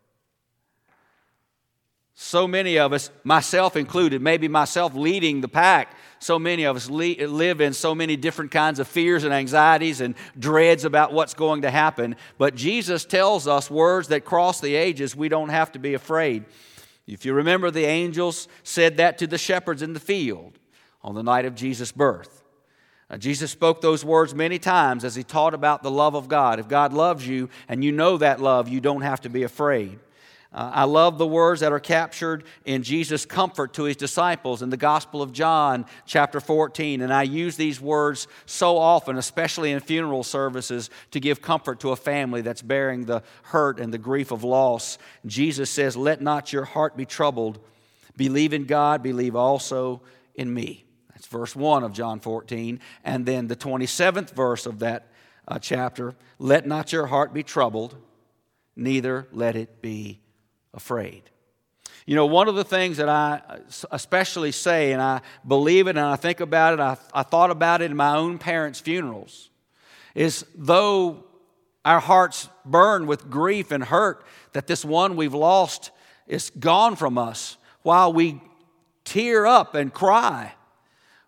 So 2.24 2.48
many 2.48 2.78
of 2.78 2.94
us, 2.94 3.10
myself 3.24 3.76
included, 3.76 4.22
maybe 4.22 4.48
myself 4.48 4.94
leading 4.94 5.42
the 5.42 5.48
pack, 5.48 5.96
so 6.20 6.38
many 6.38 6.66
of 6.66 6.76
us 6.76 6.88
live 6.88 7.62
in 7.62 7.74
so 7.74 7.96
many 7.96 8.16
different 8.16 8.52
kinds 8.52 8.78
of 8.78 8.88
fears 8.88 9.24
and 9.24 9.34
anxieties 9.34 10.02
and 10.02 10.14
dreads 10.38 10.86
about 10.86 11.14
what's 11.14 11.34
going 11.34 11.64
to 11.64 11.72
happen. 11.72 12.16
But 12.38 12.54
Jesus 12.54 13.06
tells 13.06 13.48
us 13.48 13.72
words 13.72 14.10
that 14.10 14.24
cross 14.24 14.62
the 14.62 14.76
ages, 14.76 15.16
we 15.16 15.30
don't 15.30 15.50
have 15.50 15.72
to 15.72 15.80
be 15.80 15.96
afraid. 15.96 16.46
If 17.08 17.26
you 17.26 17.34
remember, 17.34 17.72
the 17.72 17.86
angels 17.86 18.48
said 18.62 18.98
that 18.98 19.18
to 19.18 19.26
the 19.26 19.40
shepherds 19.40 19.82
in 19.82 19.94
the 19.94 20.00
field 20.00 20.60
on 21.02 21.16
the 21.16 21.24
night 21.24 21.46
of 21.46 21.56
Jesus' 21.56 21.92
birth. 21.92 22.44
Jesus 23.18 23.50
spoke 23.50 23.82
those 23.82 24.06
words 24.06 24.36
many 24.36 24.60
times 24.60 25.04
as 25.04 25.16
he 25.16 25.24
taught 25.24 25.56
about 25.56 25.82
the 25.82 25.90
love 25.90 26.14
of 26.14 26.30
God. 26.30 26.60
If 26.60 26.68
God 26.68 26.94
loves 26.94 27.28
you 27.28 27.50
and 27.68 27.84
you 27.84 27.92
know 27.92 28.18
that 28.18 28.40
love, 28.40 28.70
you 28.70 28.80
don't 28.80 29.02
have 29.02 29.22
to 29.22 29.30
be 29.30 29.42
afraid. 29.42 29.98
Uh, 30.54 30.70
I 30.74 30.84
love 30.84 31.18
the 31.18 31.28
words 31.28 31.62
that 31.62 31.72
are 31.72 31.80
captured 31.80 32.44
in 32.66 32.84
Jesus' 32.84 33.26
comfort 33.26 33.74
to 33.76 33.84
his 33.84 33.96
disciples 33.96 34.62
in 34.62 34.70
the 34.70 34.76
Gospel 34.76 35.22
of 35.22 35.32
John, 35.32 35.86
chapter 36.06 36.42
14. 36.42 37.02
And 37.02 37.14
I 37.14 37.24
use 37.24 37.56
these 37.56 37.80
words 37.80 38.28
so 38.46 38.78
often, 38.78 39.18
especially 39.18 39.72
in 39.72 39.80
funeral 39.80 40.24
services, 40.24 40.90
to 41.12 41.22
give 41.22 41.42
comfort 41.42 41.80
to 41.82 41.92
a 41.92 41.96
family 41.96 42.42
that's 42.42 42.62
bearing 42.62 43.06
the 43.06 43.24
hurt 43.44 43.80
and 43.80 43.94
the 43.94 43.98
grief 43.98 44.32
of 44.32 44.44
loss. 44.44 44.98
Jesus 45.26 45.70
says, 45.70 45.96
Let 45.96 46.22
not 46.22 46.52
your 46.52 46.66
heart 46.66 46.98
be 46.98 47.06
troubled. 47.06 47.60
Believe 48.18 48.52
in 48.52 48.66
God, 48.66 49.02
believe 49.02 49.38
also 49.38 50.02
in 50.36 50.54
me. 50.54 50.84
That's 51.12 51.28
verse 51.28 51.56
1 51.56 51.84
of 51.84 51.94
John 51.94 52.20
14. 52.20 52.82
And 53.06 53.26
then 53.26 53.48
the 53.48 53.56
27th 53.56 54.32
verse 54.32 54.66
of 54.66 54.80
that 54.80 55.08
uh, 55.48 55.60
chapter 55.60 56.14
Let 56.40 56.68
not 56.68 56.92
your 56.92 57.06
heart 57.06 57.34
be 57.34 57.42
troubled, 57.42 57.96
neither 58.76 59.30
let 59.32 59.56
it 59.56 59.82
be 59.82 60.20
afraid. 60.74 61.24
You 62.06 62.16
know, 62.16 62.26
one 62.26 62.48
of 62.48 62.56
the 62.56 62.64
things 62.64 62.98
that 62.98 63.10
I 63.10 63.42
especially 63.92 64.52
say, 64.52 64.92
and 64.92 65.02
I 65.02 65.22
believe 65.48 65.88
it 65.88 65.92
and 65.92 66.00
I 66.00 66.16
think 66.16 66.40
about 66.40 66.74
it, 66.74 66.80
I, 66.80 66.98
I 67.14 67.24
thought 67.24 67.52
about 67.52 67.82
it 67.82 67.92
in 67.92 67.98
my 67.98 68.16
own 68.16 68.40
parents' 68.40 68.80
funerals, 68.80 69.50
is 70.16 70.46
though 70.56 71.24
our 71.86 72.00
hearts 72.00 72.50
burn 72.66 73.08
with 73.08 73.30
grief 73.30 73.72
and 73.72 73.84
hurt 73.84 74.26
that 74.54 74.68
this 74.68 74.84
one 74.84 75.16
we've 75.16 75.34
lost 75.34 75.92
is 76.28 76.50
gone 76.50 76.96
from 76.96 77.18
us, 77.18 77.58
while 77.84 78.14
we 78.14 78.42
tear 79.04 79.46
up 79.46 79.76
and 79.76 79.94
cry, 79.94 80.54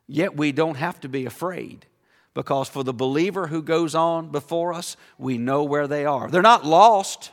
yet 0.07 0.35
we 0.35 0.51
don't 0.51 0.77
have 0.77 0.99
to 1.01 1.09
be 1.09 1.25
afraid. 1.25 1.85
Because 2.33 2.67
for 2.67 2.83
the 2.83 2.93
believer 2.93 3.47
who 3.47 3.61
goes 3.61 3.93
on 3.93 4.31
before 4.31 4.73
us, 4.73 4.97
we 5.19 5.37
know 5.37 5.63
where 5.63 5.87
they 5.87 6.03
are. 6.05 6.29
They're 6.29 6.41
not 6.41 6.65
lost 6.65 7.31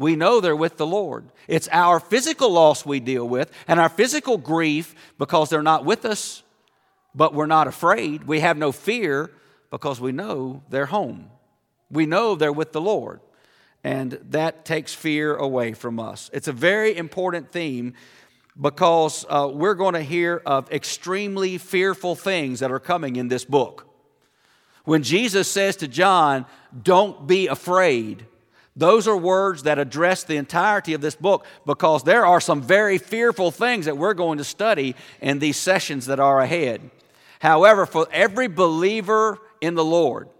we 0.00 0.16
know 0.16 0.40
they're 0.40 0.56
with 0.56 0.78
the 0.78 0.86
Lord. 0.86 1.26
It's 1.46 1.68
our 1.70 2.00
physical 2.00 2.50
loss 2.50 2.86
we 2.86 3.00
deal 3.00 3.28
with 3.28 3.52
and 3.68 3.78
our 3.78 3.90
physical 3.90 4.38
grief 4.38 4.94
because 5.18 5.50
they're 5.50 5.62
not 5.62 5.84
with 5.84 6.04
us, 6.04 6.42
but 7.14 7.34
we're 7.34 7.46
not 7.46 7.68
afraid. 7.68 8.24
We 8.24 8.40
have 8.40 8.56
no 8.56 8.72
fear 8.72 9.30
because 9.70 10.00
we 10.00 10.12
know 10.12 10.62
they're 10.70 10.86
home. 10.86 11.30
We 11.90 12.06
know 12.06 12.34
they're 12.34 12.52
with 12.52 12.72
the 12.72 12.80
Lord. 12.80 13.20
And 13.84 14.12
that 14.30 14.64
takes 14.64 14.94
fear 14.94 15.36
away 15.36 15.74
from 15.74 16.00
us. 16.00 16.30
It's 16.32 16.48
a 16.48 16.52
very 16.52 16.96
important 16.96 17.52
theme 17.52 17.92
because 18.58 19.26
uh, 19.28 19.50
we're 19.52 19.74
going 19.74 19.94
to 19.94 20.02
hear 20.02 20.42
of 20.46 20.70
extremely 20.72 21.58
fearful 21.58 22.14
things 22.14 22.60
that 22.60 22.72
are 22.72 22.80
coming 22.80 23.16
in 23.16 23.28
this 23.28 23.44
book. 23.44 23.86
When 24.84 25.02
Jesus 25.02 25.50
says 25.50 25.76
to 25.76 25.88
John, 25.88 26.46
Don't 26.82 27.26
be 27.26 27.46
afraid, 27.48 28.26
those 28.80 29.06
are 29.06 29.16
words 29.16 29.64
that 29.64 29.78
address 29.78 30.24
the 30.24 30.38
entirety 30.38 30.94
of 30.94 31.02
this 31.02 31.14
book 31.14 31.44
because 31.66 32.02
there 32.02 32.24
are 32.24 32.40
some 32.40 32.62
very 32.62 32.96
fearful 32.96 33.50
things 33.50 33.84
that 33.84 33.98
we're 33.98 34.14
going 34.14 34.38
to 34.38 34.44
study 34.44 34.96
in 35.20 35.38
these 35.38 35.58
sessions 35.58 36.06
that 36.06 36.18
are 36.18 36.40
ahead. 36.40 36.90
However, 37.40 37.84
for 37.84 38.08
every 38.10 38.48
believer 38.48 39.38
in 39.60 39.74
the 39.74 39.84
Lord, 39.84 40.30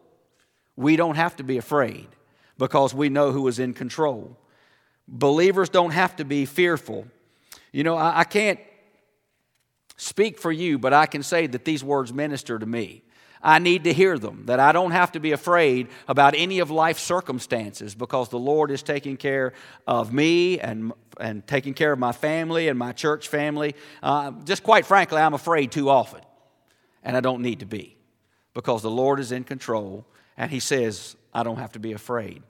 we 0.74 0.96
don't 0.96 1.16
have 1.16 1.36
to 1.36 1.42
be 1.42 1.58
afraid 1.58 2.08
because 2.56 2.94
we 2.94 3.10
know 3.10 3.30
who 3.30 3.46
is 3.46 3.58
in 3.58 3.74
control. 3.74 4.34
Believers 5.06 5.68
don't 5.68 5.90
have 5.90 6.16
to 6.16 6.24
be 6.24 6.46
fearful. 6.46 7.06
You 7.72 7.84
know, 7.84 7.96
I, 7.96 8.20
I 8.20 8.24
can't 8.24 8.60
speak 9.98 10.38
for 10.38 10.50
you, 10.50 10.78
but 10.78 10.94
I 10.94 11.04
can 11.04 11.22
say 11.22 11.46
that 11.46 11.66
these 11.66 11.84
words 11.84 12.10
minister 12.10 12.58
to 12.58 12.64
me. 12.64 13.02
I 13.42 13.58
need 13.58 13.84
to 13.84 13.92
hear 13.92 14.18
them, 14.18 14.44
that 14.46 14.60
I 14.60 14.72
don't 14.72 14.90
have 14.90 15.12
to 15.12 15.20
be 15.20 15.32
afraid 15.32 15.88
about 16.06 16.34
any 16.36 16.58
of 16.58 16.70
life's 16.70 17.02
circumstances 17.02 17.94
because 17.94 18.28
the 18.28 18.38
Lord 18.38 18.70
is 18.70 18.82
taking 18.82 19.16
care 19.16 19.54
of 19.86 20.12
me 20.12 20.60
and, 20.60 20.92
and 21.18 21.46
taking 21.46 21.72
care 21.72 21.92
of 21.92 21.98
my 21.98 22.12
family 22.12 22.68
and 22.68 22.78
my 22.78 22.92
church 22.92 23.28
family. 23.28 23.74
Uh, 24.02 24.32
just 24.44 24.62
quite 24.62 24.84
frankly, 24.84 25.18
I'm 25.18 25.34
afraid 25.34 25.72
too 25.72 25.88
often, 25.88 26.20
and 27.02 27.16
I 27.16 27.20
don't 27.20 27.40
need 27.40 27.60
to 27.60 27.66
be 27.66 27.96
because 28.52 28.82
the 28.82 28.90
Lord 28.90 29.20
is 29.20 29.32
in 29.32 29.44
control 29.44 30.06
and 30.36 30.50
He 30.50 30.60
says, 30.60 31.16
I 31.32 31.42
don't 31.42 31.58
have 31.58 31.72
to 31.72 31.78
be 31.78 31.92
afraid. 31.92 32.42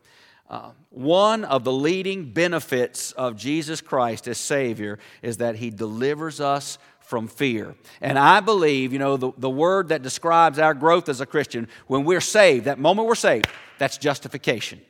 Uh, 0.48 0.72
one 0.88 1.44
of 1.44 1.62
the 1.62 1.72
leading 1.72 2.32
benefits 2.32 3.12
of 3.12 3.36
Jesus 3.36 3.80
Christ 3.80 4.26
as 4.26 4.38
Savior 4.38 4.98
is 5.22 5.36
that 5.36 5.54
He 5.54 5.70
delivers 5.70 6.40
us 6.40 6.78
from 7.10 7.26
fear. 7.26 7.74
And 8.00 8.16
I 8.16 8.38
believe, 8.38 8.92
you 8.92 9.00
know, 9.00 9.16
the, 9.16 9.32
the 9.36 9.50
word 9.50 9.88
that 9.88 10.00
describes 10.00 10.60
our 10.60 10.74
growth 10.74 11.08
as 11.08 11.20
a 11.20 11.26
Christian, 11.26 11.66
when 11.88 12.04
we're 12.04 12.20
saved, 12.20 12.66
that 12.66 12.78
moment 12.78 13.08
we're 13.08 13.16
saved, 13.16 13.48
that's 13.78 13.98
justification. 13.98 14.80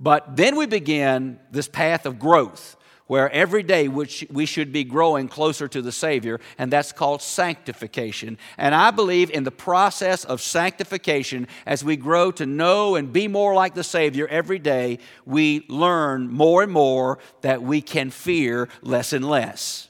But 0.00 0.36
then 0.36 0.56
we 0.56 0.66
begin 0.66 1.38
this 1.52 1.68
path 1.68 2.06
of 2.06 2.18
growth 2.18 2.76
where 3.06 3.30
every 3.30 3.62
day 3.62 3.86
we 3.86 4.46
should 4.46 4.72
be 4.72 4.82
growing 4.82 5.28
closer 5.28 5.68
to 5.68 5.82
the 5.82 5.92
Savior, 5.92 6.40
and 6.56 6.72
that's 6.72 6.90
called 6.90 7.20
sanctification. 7.22 8.38
And 8.56 8.74
I 8.74 8.90
believe 8.90 9.30
in 9.30 9.44
the 9.44 9.50
process 9.50 10.24
of 10.24 10.40
sanctification, 10.40 11.46
as 11.66 11.84
we 11.84 11.96
grow 11.96 12.30
to 12.32 12.46
know 12.46 12.96
and 12.96 13.12
be 13.12 13.28
more 13.28 13.54
like 13.54 13.74
the 13.74 13.84
Savior 13.84 14.26
every 14.28 14.58
day, 14.58 14.98
we 15.26 15.66
learn 15.68 16.32
more 16.32 16.62
and 16.62 16.72
more 16.72 17.18
that 17.42 17.62
we 17.62 17.82
can 17.82 18.10
fear 18.10 18.68
less 18.82 19.12
and 19.12 19.28
less. 19.28 19.88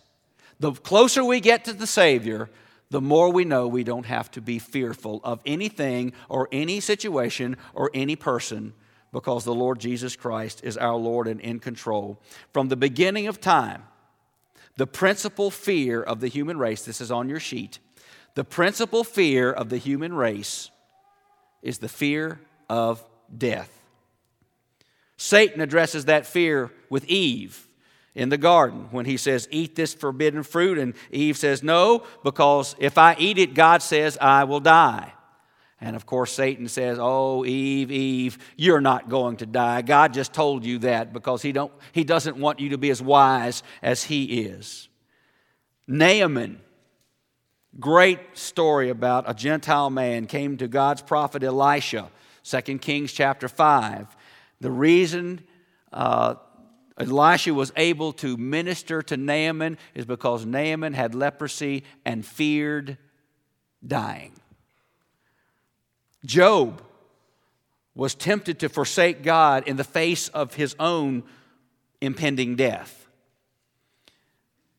The 0.60 0.72
closer 0.72 1.24
we 1.24 1.40
get 1.40 1.64
to 1.64 1.72
the 1.72 1.86
Savior, 1.86 2.50
the 2.90 3.00
more 3.00 3.30
we 3.30 3.44
know 3.44 3.66
we 3.66 3.84
don't 3.84 4.06
have 4.06 4.30
to 4.32 4.40
be 4.40 4.58
fearful 4.58 5.20
of 5.24 5.40
anything 5.44 6.12
or 6.28 6.48
any 6.52 6.80
situation 6.80 7.56
or 7.74 7.90
any 7.92 8.16
person 8.16 8.72
because 9.12 9.44
the 9.44 9.54
Lord 9.54 9.78
Jesus 9.78 10.16
Christ 10.16 10.60
is 10.64 10.76
our 10.76 10.96
Lord 10.96 11.28
and 11.28 11.40
in 11.40 11.60
control. 11.60 12.20
From 12.52 12.68
the 12.68 12.76
beginning 12.76 13.28
of 13.28 13.40
time, 13.40 13.84
the 14.76 14.86
principal 14.86 15.50
fear 15.50 16.02
of 16.02 16.20
the 16.20 16.28
human 16.28 16.58
race, 16.58 16.84
this 16.84 17.00
is 17.00 17.12
on 17.12 17.28
your 17.28 17.40
sheet, 17.40 17.78
the 18.34 18.44
principal 18.44 19.04
fear 19.04 19.52
of 19.52 19.68
the 19.68 19.78
human 19.78 20.12
race 20.12 20.70
is 21.62 21.78
the 21.78 21.88
fear 21.88 22.40
of 22.68 23.04
death. 23.36 23.70
Satan 25.16 25.60
addresses 25.60 26.06
that 26.06 26.26
fear 26.26 26.72
with 26.90 27.04
Eve 27.06 27.68
in 28.14 28.28
the 28.28 28.38
garden 28.38 28.88
when 28.90 29.06
he 29.06 29.16
says, 29.16 29.48
Eat 29.50 29.74
this 29.74 29.94
forbidden 29.94 30.42
fruit. 30.42 30.78
And 30.78 30.94
Eve 31.10 31.36
says, 31.36 31.62
No, 31.62 32.04
because 32.22 32.76
if 32.78 32.98
I 32.98 33.16
eat 33.18 33.38
it, 33.38 33.54
God 33.54 33.82
says 33.82 34.16
I 34.20 34.44
will 34.44 34.60
die. 34.60 35.12
And 35.80 35.96
of 35.96 36.06
course, 36.06 36.32
Satan 36.32 36.68
says, 36.68 36.98
Oh, 37.00 37.44
Eve, 37.44 37.90
Eve, 37.90 38.38
you're 38.56 38.80
not 38.80 39.08
going 39.08 39.38
to 39.38 39.46
die. 39.46 39.82
God 39.82 40.14
just 40.14 40.32
told 40.32 40.64
you 40.64 40.78
that 40.80 41.12
because 41.12 41.42
he, 41.42 41.52
don't, 41.52 41.72
he 41.92 42.04
doesn't 42.04 42.36
want 42.36 42.60
you 42.60 42.70
to 42.70 42.78
be 42.78 42.90
as 42.90 43.02
wise 43.02 43.62
as 43.82 44.04
he 44.04 44.42
is. 44.42 44.88
Naaman 45.86 46.60
great 47.80 48.20
story 48.34 48.88
about 48.88 49.28
a 49.28 49.34
Gentile 49.34 49.90
man 49.90 50.26
came 50.26 50.56
to 50.58 50.68
God's 50.68 51.02
prophet 51.02 51.42
Elisha, 51.42 52.10
2 52.44 52.78
Kings 52.78 53.12
chapter 53.12 53.48
5. 53.48 54.16
The 54.60 54.70
reason 54.70 55.42
uh, 55.92 56.36
Elisha 56.98 57.52
was 57.52 57.72
able 57.76 58.12
to 58.12 58.36
minister 58.36 59.02
to 59.02 59.16
Naaman 59.16 59.78
is 59.94 60.04
because 60.04 60.46
Naaman 60.46 60.92
had 60.92 61.14
leprosy 61.14 61.82
and 62.04 62.24
feared 62.24 62.98
dying. 63.84 64.32
Job 66.24 66.82
was 67.94 68.14
tempted 68.14 68.60
to 68.60 68.68
forsake 68.68 69.22
God 69.22 69.66
in 69.66 69.76
the 69.76 69.84
face 69.84 70.28
of 70.28 70.54
his 70.54 70.76
own 70.78 71.24
impending 72.00 72.56
death. 72.56 73.08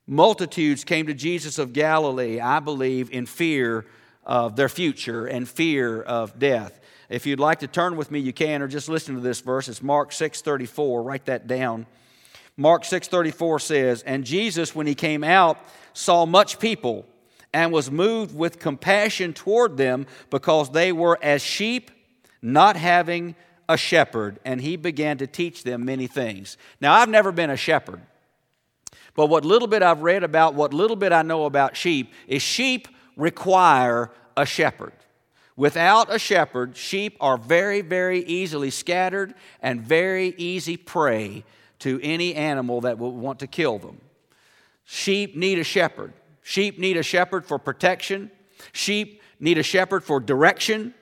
Multitudes 0.07 0.83
came 0.83 1.07
to 1.07 1.13
Jesus 1.13 1.57
of 1.57 1.73
Galilee, 1.73 2.39
I 2.39 2.59
believe, 2.59 3.09
in 3.11 3.25
fear 3.25 3.85
of 4.23 4.55
their 4.55 4.69
future 4.69 5.25
and 5.25 5.47
fear 5.47 6.01
of 6.01 6.37
death. 6.39 6.79
If 7.09 7.25
you'd 7.25 7.39
like 7.39 7.59
to 7.59 7.67
turn 7.67 7.95
with 7.97 8.11
me, 8.11 8.19
you 8.19 8.33
can, 8.33 8.61
or 8.61 8.67
just 8.67 8.89
listen 8.89 9.15
to 9.15 9.21
this 9.21 9.41
verse. 9.41 9.67
It's 9.67 9.81
Mark 9.81 10.11
6:34. 10.11 11.03
Write 11.03 11.25
that 11.25 11.47
down. 11.47 11.85
Mark 12.57 12.83
6:34 12.83 13.59
says, 13.59 14.01
"And 14.03 14.23
Jesus, 14.23 14.73
when 14.73 14.87
he 14.87 14.95
came 14.95 15.23
out, 15.23 15.57
saw 15.93 16.25
much 16.25 16.59
people 16.59 17.05
and 17.53 17.71
was 17.71 17.89
moved 17.89 18.35
with 18.35 18.59
compassion 18.59 19.33
toward 19.33 19.77
them 19.77 20.05
because 20.29 20.71
they 20.71 20.91
were 20.91 21.17
as 21.21 21.41
sheep 21.41 21.91
not 22.41 22.75
having 22.75 23.35
a 23.67 23.77
shepherd, 23.77 24.39
and 24.45 24.61
he 24.61 24.75
began 24.75 25.17
to 25.17 25.27
teach 25.27 25.63
them 25.63 25.85
many 25.85 26.07
things. 26.07 26.57
Now, 26.79 26.93
I've 26.93 27.09
never 27.09 27.31
been 27.31 27.49
a 27.49 27.57
shepherd, 27.57 28.01
but 29.15 29.27
what 29.27 29.43
little 29.43 29.67
bit 29.67 29.81
I've 29.81 30.01
read 30.01 30.23
about, 30.23 30.53
what 30.53 30.73
little 30.73 30.95
bit 30.95 31.11
I 31.11 31.21
know 31.21 31.45
about 31.45 31.75
sheep, 31.75 32.13
is 32.27 32.41
sheep 32.41 32.87
require 33.15 34.11
a 34.37 34.45
shepherd. 34.45 34.93
Without 35.55 36.13
a 36.13 36.19
shepherd, 36.19 36.75
sheep 36.75 37.15
are 37.21 37.37
very, 37.37 37.81
very 37.81 38.19
easily 38.25 38.69
scattered 38.69 39.33
and 39.61 39.81
very 39.81 40.35
easy 40.37 40.75
prey 40.75 41.45
to 41.79 41.99
any 42.01 42.35
animal 42.35 42.81
that 42.81 42.97
will 42.97 43.11
want 43.11 43.39
to 43.39 43.47
kill 43.47 43.79
them. 43.79 43.99
Sheep 44.85 45.35
need 45.35 45.59
a 45.59 45.63
shepherd. 45.63 46.13
Sheep 46.43 46.77
need 46.77 46.97
a 46.97 47.03
shepherd 47.03 47.45
for 47.45 47.57
protection. 47.57 48.31
Sheep 48.71 49.21
need 49.39 49.57
a 49.57 49.63
shepherd 49.63 50.03
for 50.03 50.19
direction. 50.19 50.93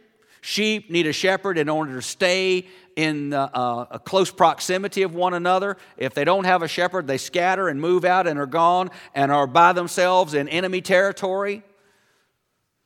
Sheep 0.41 0.89
need 0.89 1.07
a 1.07 1.13
shepherd 1.13 1.57
in 1.57 1.69
order 1.69 1.95
to 1.95 2.01
stay 2.01 2.67
in 2.95 3.33
uh, 3.33 3.49
uh, 3.53 3.85
a 3.91 3.99
close 3.99 4.29
proximity 4.31 5.03
of 5.03 5.15
one 5.15 5.33
another. 5.33 5.77
If 5.97 6.13
they 6.13 6.25
don't 6.25 6.43
have 6.43 6.61
a 6.61 6.67
shepherd, 6.67 7.07
they 7.07 7.17
scatter 7.17 7.69
and 7.69 7.79
move 7.79 8.05
out 8.05 8.27
and 8.27 8.39
are 8.39 8.45
gone 8.45 8.89
and 9.15 9.31
are 9.31 9.47
by 9.47 9.73
themselves 9.73 10.33
in 10.33 10.47
enemy 10.49 10.81
territory. 10.81 11.63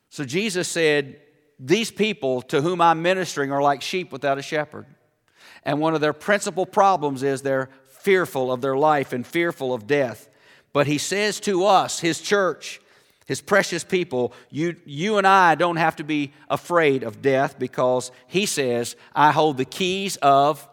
So 0.08 0.24
Jesus 0.24 0.68
said, 0.68 1.20
These 1.58 1.90
people 1.90 2.42
to 2.42 2.62
whom 2.62 2.80
I'm 2.80 3.02
ministering 3.02 3.52
are 3.52 3.62
like 3.62 3.82
sheep 3.82 4.12
without 4.12 4.38
a 4.38 4.42
shepherd. 4.42 4.86
And 5.68 5.80
one 5.80 5.94
of 5.94 6.00
their 6.00 6.14
principal 6.14 6.64
problems 6.64 7.22
is 7.22 7.42
they're 7.42 7.68
fearful 7.90 8.50
of 8.50 8.62
their 8.62 8.78
life 8.78 9.12
and 9.12 9.26
fearful 9.26 9.74
of 9.74 9.86
death. 9.86 10.30
But 10.72 10.86
he 10.86 10.96
says 10.96 11.40
to 11.40 11.66
us, 11.66 12.00
his 12.00 12.22
church, 12.22 12.80
his 13.26 13.42
precious 13.42 13.84
people, 13.84 14.32
you, 14.48 14.76
you 14.86 15.18
and 15.18 15.26
I 15.26 15.56
don't 15.56 15.76
have 15.76 15.96
to 15.96 16.04
be 16.04 16.32
afraid 16.48 17.02
of 17.02 17.20
death 17.20 17.58
because 17.58 18.10
he 18.28 18.46
says, 18.46 18.96
I 19.14 19.30
hold 19.30 19.58
the 19.58 19.66
keys 19.66 20.16
of 20.22 20.66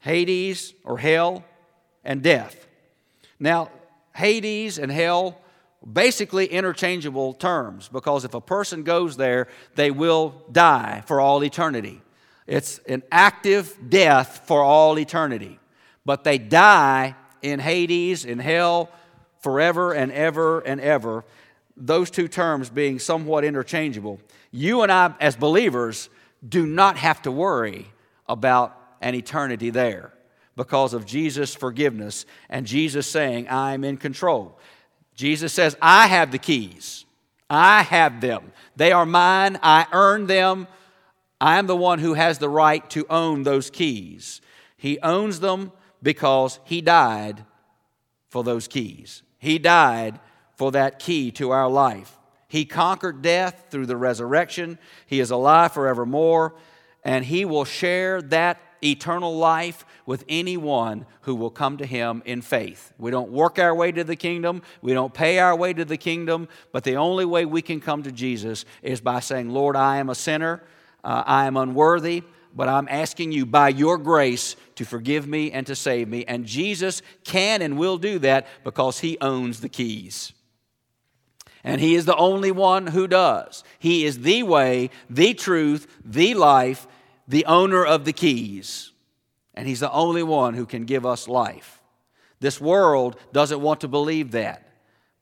Hades 0.00 0.74
or 0.82 0.98
hell 0.98 1.44
and 2.02 2.20
death. 2.20 2.66
Now, 3.38 3.70
Hades 4.12 4.76
and 4.76 4.90
hell 4.90 5.40
basically 5.92 6.46
interchangeable 6.46 7.32
terms 7.34 7.88
because 7.88 8.24
if 8.24 8.34
a 8.34 8.40
person 8.40 8.82
goes 8.82 9.16
there, 9.16 9.46
they 9.76 9.92
will 9.92 10.42
die 10.50 11.04
for 11.06 11.20
all 11.20 11.44
eternity. 11.44 12.02
It's 12.46 12.78
an 12.88 13.02
active 13.10 13.76
death 13.88 14.42
for 14.46 14.62
all 14.62 14.98
eternity. 14.98 15.58
But 16.04 16.24
they 16.24 16.38
die 16.38 17.16
in 17.42 17.58
Hades, 17.58 18.24
in 18.24 18.38
hell, 18.38 18.90
forever 19.40 19.92
and 19.92 20.10
ever 20.12 20.60
and 20.60 20.80
ever, 20.80 21.24
those 21.76 22.10
two 22.10 22.28
terms 22.28 22.70
being 22.70 22.98
somewhat 22.98 23.44
interchangeable. 23.44 24.20
You 24.50 24.82
and 24.82 24.90
I, 24.90 25.14
as 25.20 25.36
believers, 25.36 26.08
do 26.46 26.66
not 26.66 26.96
have 26.96 27.22
to 27.22 27.30
worry 27.30 27.86
about 28.28 28.80
an 29.00 29.14
eternity 29.14 29.70
there 29.70 30.12
because 30.56 30.94
of 30.94 31.04
Jesus' 31.04 31.54
forgiveness 31.54 32.24
and 32.48 32.66
Jesus 32.66 33.06
saying, 33.06 33.46
I'm 33.50 33.84
in 33.84 33.98
control. 33.98 34.58
Jesus 35.14 35.52
says, 35.52 35.76
I 35.80 36.06
have 36.06 36.32
the 36.32 36.38
keys. 36.38 37.04
I 37.48 37.82
have 37.82 38.20
them. 38.20 38.52
They 38.74 38.92
are 38.92 39.06
mine. 39.06 39.58
I 39.62 39.86
earned 39.92 40.28
them. 40.28 40.66
I 41.40 41.58
am 41.58 41.66
the 41.66 41.76
one 41.76 41.98
who 41.98 42.14
has 42.14 42.38
the 42.38 42.48
right 42.48 42.88
to 42.90 43.06
own 43.10 43.42
those 43.42 43.70
keys. 43.70 44.40
He 44.76 44.98
owns 45.00 45.40
them 45.40 45.72
because 46.02 46.60
he 46.64 46.80
died 46.80 47.44
for 48.28 48.42
those 48.42 48.68
keys. 48.68 49.22
He 49.38 49.58
died 49.58 50.18
for 50.56 50.72
that 50.72 50.98
key 50.98 51.30
to 51.32 51.50
our 51.50 51.68
life. 51.68 52.18
He 52.48 52.64
conquered 52.64 53.22
death 53.22 53.66
through 53.70 53.86
the 53.86 53.96
resurrection. 53.96 54.78
He 55.06 55.20
is 55.20 55.30
alive 55.30 55.72
forevermore, 55.72 56.54
and 57.04 57.24
he 57.24 57.44
will 57.44 57.64
share 57.64 58.22
that 58.22 58.60
eternal 58.82 59.36
life 59.36 59.84
with 60.04 60.24
anyone 60.28 61.06
who 61.22 61.34
will 61.34 61.50
come 61.50 61.76
to 61.78 61.86
him 61.86 62.22
in 62.24 62.40
faith. 62.42 62.92
We 62.98 63.10
don't 63.10 63.30
work 63.30 63.58
our 63.58 63.74
way 63.74 63.90
to 63.92 64.04
the 64.04 64.16
kingdom, 64.16 64.62
we 64.80 64.92
don't 64.92 65.12
pay 65.12 65.38
our 65.38 65.56
way 65.56 65.72
to 65.72 65.84
the 65.84 65.96
kingdom, 65.96 66.48
but 66.72 66.84
the 66.84 66.96
only 66.96 67.24
way 67.24 67.44
we 67.44 67.62
can 67.62 67.80
come 67.80 68.02
to 68.04 68.12
Jesus 68.12 68.64
is 68.82 69.00
by 69.00 69.20
saying, 69.20 69.50
Lord, 69.50 69.76
I 69.76 69.96
am 69.98 70.08
a 70.08 70.14
sinner, 70.14 70.62
uh, 71.06 71.22
I 71.24 71.46
am 71.46 71.56
unworthy, 71.56 72.24
but 72.52 72.68
I'm 72.68 72.88
asking 72.90 73.30
you 73.30 73.46
by 73.46 73.68
your 73.68 73.96
grace 73.96 74.56
to 74.74 74.84
forgive 74.84 75.28
me 75.28 75.52
and 75.52 75.64
to 75.68 75.76
save 75.76 76.08
me. 76.08 76.24
And 76.24 76.44
Jesus 76.44 77.00
can 77.22 77.62
and 77.62 77.78
will 77.78 77.96
do 77.96 78.18
that 78.18 78.48
because 78.64 78.98
he 78.98 79.16
owns 79.20 79.60
the 79.60 79.68
keys. 79.68 80.32
And 81.62 81.80
he 81.80 81.94
is 81.94 82.06
the 82.06 82.16
only 82.16 82.50
one 82.50 82.88
who 82.88 83.06
does. 83.06 83.62
He 83.78 84.04
is 84.04 84.18
the 84.18 84.42
way, 84.42 84.90
the 85.08 85.32
truth, 85.32 85.86
the 86.04 86.34
life, 86.34 86.88
the 87.28 87.46
owner 87.46 87.86
of 87.86 88.04
the 88.04 88.12
keys. 88.12 88.90
And 89.54 89.68
he's 89.68 89.80
the 89.80 89.92
only 89.92 90.24
one 90.24 90.54
who 90.54 90.66
can 90.66 90.86
give 90.86 91.06
us 91.06 91.28
life. 91.28 91.80
This 92.40 92.60
world 92.60 93.16
doesn't 93.32 93.60
want 93.60 93.82
to 93.82 93.88
believe 93.88 94.32
that. 94.32 94.65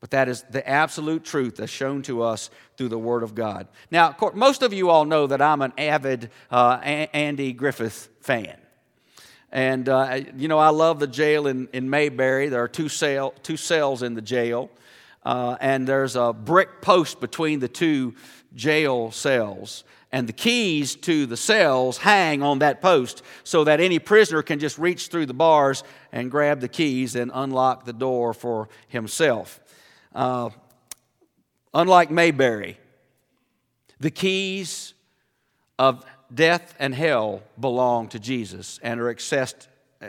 But 0.04 0.10
that 0.10 0.28
is 0.28 0.42
the 0.50 0.68
absolute 0.68 1.24
truth 1.24 1.56
that's 1.56 1.72
shown 1.72 2.02
to 2.02 2.20
us 2.20 2.50
through 2.76 2.90
the 2.90 2.98
Word 2.98 3.22
of 3.22 3.34
God. 3.34 3.68
Now, 3.90 4.10
of 4.10 4.18
course, 4.18 4.34
most 4.34 4.62
of 4.62 4.74
you 4.74 4.90
all 4.90 5.06
know 5.06 5.26
that 5.26 5.40
I'm 5.40 5.62
an 5.62 5.72
avid 5.78 6.30
uh, 6.50 6.76
Andy 6.82 7.54
Griffith 7.54 8.10
fan. 8.20 8.58
And, 9.50 9.88
uh, 9.88 10.20
you 10.36 10.46
know, 10.46 10.58
I 10.58 10.68
love 10.68 11.00
the 11.00 11.06
jail 11.06 11.46
in, 11.46 11.70
in 11.72 11.88
Mayberry. 11.88 12.50
There 12.50 12.62
are 12.62 12.68
two, 12.68 12.90
cell, 12.90 13.32
two 13.42 13.56
cells 13.56 14.02
in 14.02 14.12
the 14.12 14.20
jail, 14.20 14.68
uh, 15.24 15.56
and 15.58 15.88
there's 15.88 16.16
a 16.16 16.34
brick 16.34 16.82
post 16.82 17.18
between 17.18 17.60
the 17.60 17.68
two 17.68 18.14
jail 18.54 19.10
cells. 19.10 19.84
And 20.12 20.28
the 20.28 20.34
keys 20.34 20.96
to 20.96 21.24
the 21.24 21.38
cells 21.38 21.96
hang 21.96 22.42
on 22.42 22.58
that 22.58 22.82
post 22.82 23.22
so 23.42 23.64
that 23.64 23.80
any 23.80 23.98
prisoner 23.98 24.42
can 24.42 24.58
just 24.58 24.76
reach 24.76 25.08
through 25.08 25.24
the 25.24 25.32
bars 25.32 25.82
and 26.12 26.30
grab 26.30 26.60
the 26.60 26.68
keys 26.68 27.16
and 27.16 27.30
unlock 27.32 27.86
the 27.86 27.94
door 27.94 28.34
for 28.34 28.68
himself. 28.86 29.60
Uh, 30.14 30.50
unlike 31.72 32.10
Mayberry, 32.10 32.78
the 33.98 34.10
keys 34.10 34.94
of 35.78 36.04
death 36.32 36.74
and 36.78 36.94
hell 36.94 37.42
belong 37.58 38.08
to 38.08 38.18
Jesus 38.18 38.78
and 38.82 39.00
are 39.00 39.12
accessed 39.12 39.66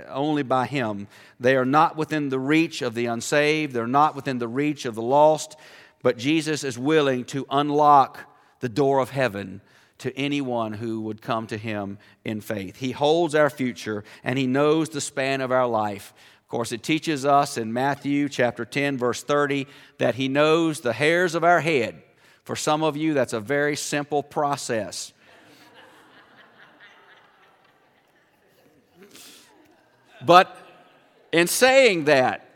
only 0.10 0.44
by 0.44 0.66
Him. 0.66 1.08
They 1.40 1.56
are 1.56 1.66
not 1.66 1.96
within 1.96 2.30
the 2.30 2.40
reach 2.40 2.82
of 2.82 2.94
the 2.94 3.06
unsaved, 3.06 3.74
they're 3.74 3.88
not 3.88 4.16
within 4.16 4.40
the 4.40 4.48
reach 4.48 4.86
of 4.86 4.96
the 4.96 5.02
lost, 5.02 5.56
but 6.02 6.18
Jesus 6.18 6.64
is 6.64 6.78
willing 6.78 7.26
to 7.26 7.46
unlock 7.50 8.20
the 8.60 8.70
door 8.70 9.00
of 9.00 9.10
heaven 9.10 9.62
to 9.98 10.16
anyone 10.18 10.74
who 10.74 11.02
would 11.02 11.22
come 11.22 11.48
to 11.48 11.58
Him 11.58 11.98
in 12.24 12.42
faith. 12.42 12.78
He 12.78 12.92
holds 12.92 13.34
our 13.34 13.50
future 13.50 14.04
and 14.24 14.38
He 14.38 14.48
knows 14.48 14.90
the 14.90 15.02
span 15.02 15.42
of 15.42 15.52
our 15.52 15.68
life. 15.68 16.14
Of 16.46 16.50
course, 16.50 16.72
it 16.72 16.84
teaches 16.84 17.26
us 17.26 17.58
in 17.58 17.74
Matthew 17.74 18.30
chapter 18.30 18.66
10, 18.66 19.00
verse 19.00 19.24
30, 19.24 19.66
that 19.98 20.14
He 20.14 20.28
knows 20.28 20.80
the 20.80 20.94
hairs 20.94 21.34
of 21.34 21.44
our 21.44 21.60
head. 21.60 22.04
For 22.44 22.56
some 22.56 22.84
of 22.84 22.96
you, 22.96 23.16
that's 23.16 23.34
a 23.34 23.40
very 23.40 23.76
simple 23.76 24.22
process. 24.22 25.12
but 30.24 30.56
in 31.32 31.48
saying 31.48 32.06
that, 32.06 32.48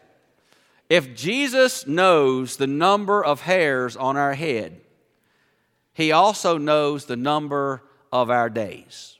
if 0.87 1.15
Jesus 1.15 1.87
knows 1.87 2.57
the 2.57 2.67
number 2.67 3.25
of 3.25 3.41
hairs 3.41 3.97
on 3.97 4.17
our 4.17 4.35
head, 4.35 4.81
He 5.93 6.11
also 6.11 6.59
knows 6.59 7.05
the 7.05 7.15
number 7.15 7.81
of 8.11 8.29
our 8.29 8.51
days. 8.51 9.18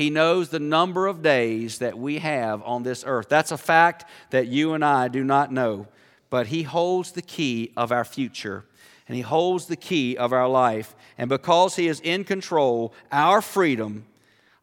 He 0.00 0.08
knows 0.08 0.48
the 0.48 0.58
number 0.58 1.06
of 1.06 1.20
days 1.20 1.76
that 1.80 1.98
we 1.98 2.20
have 2.20 2.62
on 2.62 2.84
this 2.84 3.04
earth. 3.06 3.28
That's 3.28 3.52
a 3.52 3.58
fact 3.58 4.06
that 4.30 4.46
you 4.46 4.72
and 4.72 4.82
I 4.82 5.08
do 5.08 5.22
not 5.22 5.52
know. 5.52 5.88
but 6.30 6.46
He 6.46 6.62
holds 6.62 7.12
the 7.12 7.20
key 7.20 7.74
of 7.76 7.92
our 7.92 8.06
future 8.06 8.64
and 9.06 9.14
He 9.14 9.20
holds 9.20 9.66
the 9.66 9.76
key 9.76 10.16
of 10.16 10.32
our 10.32 10.48
life. 10.48 10.96
And 11.18 11.28
because 11.28 11.76
He 11.76 11.86
is 11.86 12.00
in 12.00 12.24
control, 12.24 12.94
our 13.12 13.42
freedom 13.42 14.06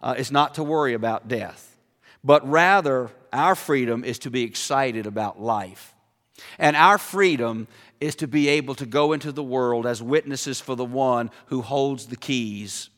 uh, 0.01 0.15
is 0.17 0.31
not 0.31 0.55
to 0.55 0.63
worry 0.63 0.95
about 0.95 1.27
death, 1.27 1.77
but 2.23 2.47
rather 2.49 3.11
our 3.31 3.53
freedom 3.53 4.03
is 4.03 4.17
to 4.19 4.31
be 4.31 4.41
excited 4.41 5.05
about 5.05 5.39
life. 5.39 5.93
And 6.57 6.75
our 6.75 6.97
freedom 6.97 7.67
is 8.01 8.15
to 8.15 8.27
be 8.27 8.47
able 8.47 8.73
to 8.73 8.87
go 8.87 9.13
into 9.13 9.31
the 9.31 9.43
world 9.43 9.85
as 9.85 10.01
witnesses 10.01 10.59
for 10.59 10.73
the 10.73 10.83
one 10.83 11.29
who 11.45 11.61
holds 11.61 12.07
the 12.07 12.17
keys 12.17 12.89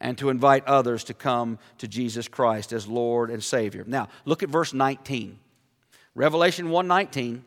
and 0.00 0.16
to 0.18 0.30
invite 0.30 0.64
others 0.66 1.04
to 1.04 1.14
come 1.14 1.58
to 1.78 1.88
Jesus 1.88 2.28
Christ 2.28 2.72
as 2.72 2.86
Lord 2.86 3.30
and 3.30 3.42
Savior. 3.42 3.84
Now, 3.86 4.08
look 4.24 4.42
at 4.42 4.48
verse 4.48 4.72
19. 4.72 5.38
Revelation 6.14 6.70
1:19. 6.70 7.44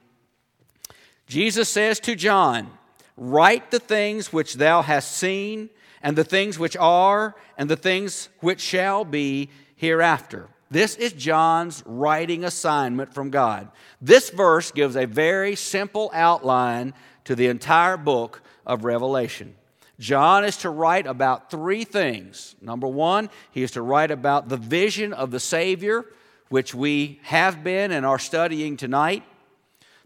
Jesus 1.27 1.69
says 1.69 1.99
to 2.01 2.15
John, 2.15 2.69
"Write 3.17 3.71
the 3.71 3.79
things 3.79 4.33
which 4.33 4.55
thou 4.55 4.81
hast 4.81 5.15
seen, 5.15 5.69
and 6.01 6.17
the 6.17 6.23
things 6.23 6.57
which 6.57 6.75
are, 6.77 7.35
and 7.57 7.69
the 7.69 7.75
things 7.75 8.29
which 8.39 8.59
shall 8.59 9.05
be 9.05 9.49
hereafter." 9.75 10.49
This 10.69 10.95
is 10.95 11.11
John's 11.11 11.83
writing 11.85 12.45
assignment 12.45 13.13
from 13.13 13.29
God. 13.29 13.69
This 14.01 14.29
verse 14.29 14.71
gives 14.71 14.95
a 14.95 15.05
very 15.05 15.55
simple 15.55 16.09
outline 16.13 16.93
to 17.25 17.35
the 17.35 17.47
entire 17.47 17.97
book 17.97 18.41
of 18.65 18.85
Revelation. 18.85 19.55
John 20.01 20.43
is 20.43 20.57
to 20.57 20.71
write 20.71 21.05
about 21.05 21.51
three 21.51 21.83
things. 21.83 22.55
Number 22.59 22.87
one, 22.87 23.29
he 23.51 23.61
is 23.61 23.69
to 23.71 23.83
write 23.83 24.09
about 24.09 24.49
the 24.49 24.57
vision 24.57 25.13
of 25.13 25.29
the 25.29 25.39
Savior, 25.39 26.05
which 26.49 26.73
we 26.73 27.19
have 27.21 27.63
been 27.63 27.91
and 27.91 28.03
are 28.03 28.17
studying 28.17 28.77
tonight. 28.77 29.23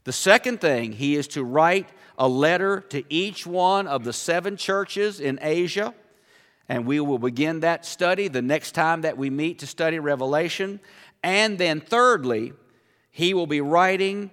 The 0.03 0.11
second 0.11 0.59
thing, 0.59 0.91
he 0.91 1.15
is 1.15 1.29
to 1.29 1.45
write 1.45 1.87
a 2.17 2.27
letter 2.27 2.81
to 2.89 3.05
each 3.07 3.47
one 3.47 3.87
of 3.87 4.03
the 4.03 4.11
seven 4.11 4.57
churches 4.57 5.21
in 5.21 5.39
Asia. 5.41 5.93
And 6.67 6.85
we 6.85 6.99
will 6.99 7.17
begin 7.17 7.61
that 7.61 7.85
study 7.85 8.27
the 8.27 8.41
next 8.41 8.73
time 8.73 9.01
that 9.01 9.17
we 9.17 9.29
meet 9.29 9.59
to 9.59 9.67
study 9.67 9.99
Revelation. 9.99 10.81
And 11.23 11.57
then, 11.57 11.79
thirdly, 11.79 12.51
he 13.11 13.33
will 13.33 13.47
be 13.47 13.61
writing 13.61 14.31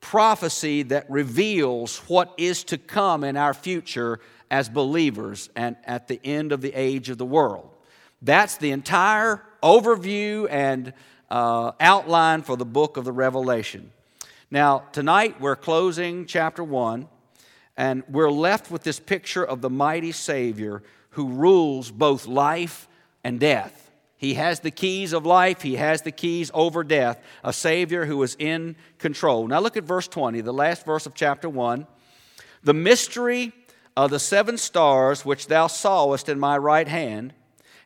prophecy 0.00 0.82
that 0.82 1.08
reveals 1.08 1.98
what 2.08 2.34
is 2.36 2.64
to 2.64 2.78
come 2.78 3.22
in 3.22 3.36
our 3.36 3.54
future 3.54 4.18
as 4.54 4.68
believers 4.68 5.50
and 5.56 5.74
at 5.84 6.06
the 6.06 6.20
end 6.22 6.52
of 6.52 6.60
the 6.60 6.72
age 6.74 7.10
of 7.10 7.18
the 7.18 7.26
world. 7.26 7.68
That's 8.22 8.56
the 8.56 8.70
entire 8.70 9.42
overview 9.64 10.46
and 10.48 10.92
uh, 11.28 11.72
outline 11.80 12.42
for 12.42 12.56
the 12.56 12.64
book 12.64 12.96
of 12.96 13.04
the 13.04 13.10
Revelation. 13.10 13.90
Now, 14.52 14.84
tonight 14.92 15.40
we're 15.40 15.56
closing 15.56 16.24
chapter 16.26 16.62
1, 16.62 17.08
and 17.76 18.04
we're 18.08 18.30
left 18.30 18.70
with 18.70 18.84
this 18.84 19.00
picture 19.00 19.44
of 19.44 19.60
the 19.60 19.70
mighty 19.70 20.12
Savior 20.12 20.84
who 21.10 21.30
rules 21.30 21.90
both 21.90 22.28
life 22.28 22.86
and 23.24 23.40
death. 23.40 23.90
He 24.16 24.34
has 24.34 24.60
the 24.60 24.70
keys 24.70 25.12
of 25.12 25.26
life, 25.26 25.62
he 25.62 25.74
has 25.74 26.02
the 26.02 26.12
keys 26.12 26.52
over 26.54 26.84
death, 26.84 27.20
a 27.42 27.52
Savior 27.52 28.04
who 28.04 28.22
is 28.22 28.36
in 28.38 28.76
control. 28.98 29.48
Now 29.48 29.58
look 29.58 29.76
at 29.76 29.82
verse 29.82 30.06
20, 30.06 30.42
the 30.42 30.52
last 30.52 30.86
verse 30.86 31.06
of 31.06 31.14
chapter 31.14 31.48
1. 31.48 31.88
The 32.62 32.72
mystery 32.72 33.52
of 33.96 34.10
the 34.10 34.18
seven 34.18 34.58
stars 34.58 35.24
which 35.24 35.46
thou 35.46 35.66
sawest 35.66 36.28
in 36.28 36.38
my 36.38 36.56
right 36.58 36.88
hand 36.88 37.32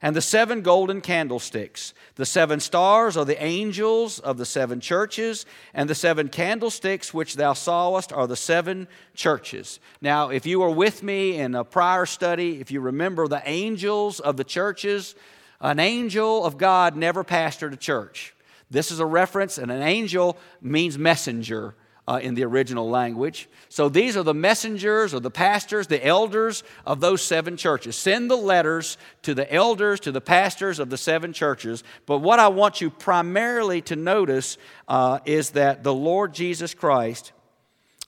and 0.01 0.15
the 0.15 0.23
seven 0.23 0.63
golden 0.63 1.01
candlesticks. 1.01 1.93
The 2.15 2.27
seven 2.27 2.61
stars 2.61 3.17
are 3.17 3.25
the 3.25 3.43
angels 3.43 4.19
of 4.21 4.39
the 4.39 4.47
seven 4.47 4.81
churches, 4.81 5.45
and 5.75 5.91
the 5.91 5.95
seven 5.95 6.29
candlesticks 6.29 7.13
which 7.13 7.35
thou 7.35 7.53
sawest 7.53 8.13
are 8.13 8.27
the 8.27 8.37
seven 8.37 8.87
churches. 9.15 9.81
Now, 10.01 10.29
if 10.31 10.47
you 10.47 10.61
were 10.61 10.71
with 10.71 11.03
me 11.03 11.37
in 11.37 11.55
a 11.55 11.65
prior 11.65 12.07
study, 12.07 12.61
if 12.61 12.71
you 12.71 12.81
remember 12.81 13.27
the 13.27 13.43
angels 13.45 14.21
of 14.21 14.37
the 14.37 14.45
churches, 14.45 15.15
an 15.61 15.81
angel 15.81 16.45
of 16.45 16.59
God 16.59 16.97
never 16.97 17.25
pastored 17.25 17.73
a 17.73 17.77
church. 17.77 18.35
This 18.71 18.91
is 18.91 19.01
a 19.01 19.07
reference, 19.07 19.59
and 19.59 19.73
an 19.73 19.83
angel 19.83 20.39
means 20.61 20.97
messenger 20.97 21.75
uh, 22.09 22.19
in 22.23 22.35
the 22.35 22.43
original 22.45 22.89
language. 22.89 23.51
So 23.69 23.91
these 23.91 24.17
are 24.17 24.23
the 24.23 24.33
messengers 24.33 25.13
or 25.13 25.21
the 25.21 25.31
pastors, 25.31 25.89
the 25.89 26.05
elders 26.05 26.65
of 26.87 27.01
those 27.01 27.21
seven 27.21 27.59
churches. 27.59 27.97
Send 27.97 28.31
the 28.31 28.37
letters 28.37 28.97
to 29.23 29.35
the 29.35 29.53
elders, 29.53 30.01
to 30.01 30.13
the 30.13 30.23
pastors 30.23 30.79
of 30.79 30.89
the 30.89 30.97
seven 30.97 31.35
churches. 31.35 31.85
But 32.07 32.19
what 32.19 32.41
I 32.41 32.49
want 32.49 32.81
you 32.81 32.89
primarily 32.89 33.83
to 33.83 33.97
notice 33.97 34.57
uh, 34.89 35.19
is 35.27 35.51
that 35.51 35.85
the 35.85 35.93
Lord 35.93 36.33
Jesus 36.33 36.73
Christ 36.73 37.33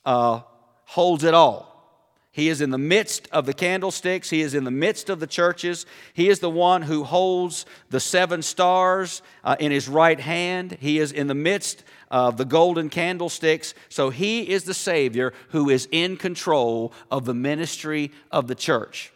uh, 0.06 0.40
holds 0.86 1.22
it 1.22 1.34
all. 1.34 1.69
He 2.32 2.48
is 2.48 2.60
in 2.60 2.70
the 2.70 2.78
midst 2.78 3.28
of 3.32 3.44
the 3.44 3.52
candlesticks. 3.52 4.30
He 4.30 4.40
is 4.40 4.54
in 4.54 4.62
the 4.62 4.70
midst 4.70 5.10
of 5.10 5.18
the 5.18 5.26
churches. 5.26 5.84
He 6.14 6.28
is 6.28 6.38
the 6.38 6.50
one 6.50 6.82
who 6.82 7.02
holds 7.02 7.66
the 7.90 7.98
seven 7.98 8.42
stars 8.42 9.20
uh, 9.42 9.56
in 9.58 9.72
his 9.72 9.88
right 9.88 10.20
hand. 10.20 10.78
He 10.80 11.00
is 11.00 11.10
in 11.10 11.26
the 11.26 11.34
midst 11.34 11.82
of 12.08 12.36
the 12.36 12.44
golden 12.44 12.88
candlesticks. 12.88 13.74
So 13.88 14.10
he 14.10 14.48
is 14.48 14.62
the 14.62 14.74
Savior 14.74 15.32
who 15.48 15.70
is 15.70 15.88
in 15.90 16.16
control 16.16 16.92
of 17.10 17.24
the 17.24 17.34
ministry 17.34 18.12
of 18.30 18.46
the 18.46 18.54
church. 18.54 19.12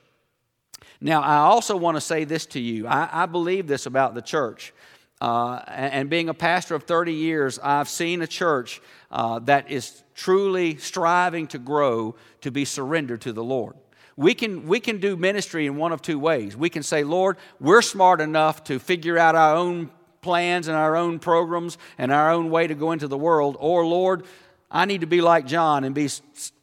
Now, 1.01 1.23
I 1.23 1.37
also 1.37 1.77
want 1.77 1.97
to 1.97 2.01
say 2.01 2.25
this 2.25 2.47
to 2.47 2.61
you. 2.61 2.87
I, 2.89 3.25
I 3.25 3.27
believe 3.27 3.69
this 3.69 3.87
about 3.87 4.15
the 4.15 4.23
church. 4.23 4.73
Uh, 5.21 5.63
and 5.69 6.11
being 6.11 6.29
a 6.29 6.35
pastor 6.35 6.75
of 6.75 6.83
30 6.83 7.13
years, 7.13 7.59
I've 7.63 7.89
seen 7.89 8.23
a 8.23 8.27
church 8.27 8.81
uh, 9.15 9.39
that 9.39 9.71
is 9.71 10.03
truly 10.15 10.77
striving 10.77 11.47
to 11.47 11.59
grow 11.59 12.17
to 12.41 12.51
be 12.51 12.65
surrendered 12.65 13.23
to 13.23 13.33
the 13.33 13.45
Lord. 13.45 13.77
We 14.17 14.35
can, 14.35 14.67
we 14.67 14.81
can 14.81 14.99
do 14.99 15.17
ministry 15.17 15.67
in 15.67 15.77
one 15.77 15.93
of 15.93 16.03
two 16.03 16.19
ways. 16.19 16.57
We 16.57 16.69
can 16.69 16.83
say, 16.83 17.05
Lord, 17.05 17.37
we're 17.61 17.83
smart 17.83 18.21
enough 18.21 18.65
to 18.65 18.79
figure 18.79 19.17
out 19.17 19.35
our 19.35 19.57
own 19.57 19.91
plans 20.21 20.67
and 20.67 20.77
our 20.77 20.97
own 20.97 21.21
programs 21.21 21.79
and 21.97 22.11
our 22.13 22.33
own 22.33 22.51
way 22.51 22.67
to 22.67 22.75
go 22.75 22.91
into 22.91 23.07
the 23.07 23.17
world, 23.17 23.57
or 23.61 23.87
Lord, 23.87 24.25
I 24.69 24.87
need 24.87 25.03
to 25.03 25.07
be 25.07 25.21
like 25.21 25.47
John 25.47 25.85
and 25.85 25.95
be 25.95 26.09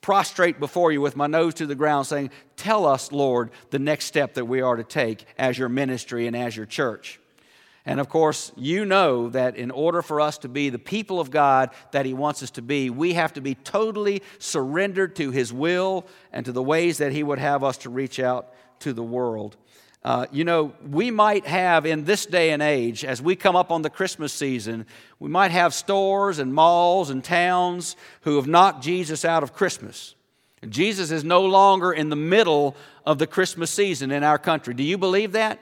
prostrate 0.01 0.59
before 0.59 0.91
you 0.91 0.99
with 0.99 1.15
my 1.15 1.27
nose 1.27 1.53
to 1.55 1.65
the 1.65 1.75
ground, 1.75 2.07
saying, 2.07 2.31
Tell 2.57 2.85
us, 2.85 3.13
Lord, 3.13 3.51
the 3.69 3.79
next 3.79 4.05
step 4.05 4.33
that 4.33 4.45
we 4.45 4.59
are 4.59 4.75
to 4.75 4.83
take 4.83 5.25
as 5.37 5.57
your 5.57 5.69
ministry 5.69 6.27
and 6.27 6.35
as 6.35 6.57
your 6.57 6.65
church. 6.65 7.20
And 7.85 7.99
of 7.99 8.09
course, 8.09 8.51
you 8.55 8.85
know 8.85 9.29
that 9.29 9.55
in 9.55 9.71
order 9.71 10.01
for 10.01 10.21
us 10.21 10.37
to 10.39 10.49
be 10.49 10.69
the 10.69 10.79
people 10.79 11.19
of 11.19 11.31
God 11.31 11.71
that 11.91 12.05
He 12.05 12.13
wants 12.13 12.43
us 12.43 12.51
to 12.51 12.61
be, 12.61 12.89
we 12.89 13.13
have 13.13 13.33
to 13.33 13.41
be 13.41 13.55
totally 13.55 14.21
surrendered 14.37 15.15
to 15.15 15.31
His 15.31 15.51
will 15.51 16.05
and 16.31 16.45
to 16.45 16.51
the 16.51 16.61
ways 16.61 16.99
that 16.99 17.11
He 17.11 17.23
would 17.23 17.39
have 17.39 17.63
us 17.63 17.77
to 17.77 17.89
reach 17.89 18.19
out 18.19 18.53
to 18.79 18.93
the 18.93 19.03
world. 19.03 19.57
Uh, 20.03 20.25
you 20.31 20.43
know, 20.43 20.73
we 20.89 21.11
might 21.11 21.45
have 21.45 21.85
in 21.85 22.05
this 22.05 22.25
day 22.25 22.51
and 22.51 22.61
age, 22.61 23.05
as 23.05 23.21
we 23.21 23.35
come 23.35 23.55
up 23.55 23.71
on 23.71 23.83
the 23.83 23.89
Christmas 23.89 24.33
season, 24.33 24.85
we 25.19 25.29
might 25.29 25.51
have 25.51 25.73
stores 25.75 26.39
and 26.39 26.53
malls 26.53 27.11
and 27.11 27.23
towns 27.23 27.95
who 28.21 28.35
have 28.37 28.47
knocked 28.47 28.83
Jesus 28.83 29.23
out 29.23 29.43
of 29.43 29.53
Christmas. 29.53 30.15
Jesus 30.67 31.11
is 31.11 31.23
no 31.23 31.45
longer 31.45 31.91
in 31.91 32.09
the 32.09 32.15
middle 32.15 32.75
of 33.05 33.17
the 33.19 33.27
Christmas 33.27 33.71
season 33.71 34.11
in 34.11 34.23
our 34.23 34.37
country. 34.37 34.73
Do 34.73 34.83
you 34.83 34.97
believe 34.97 35.31
that? 35.33 35.59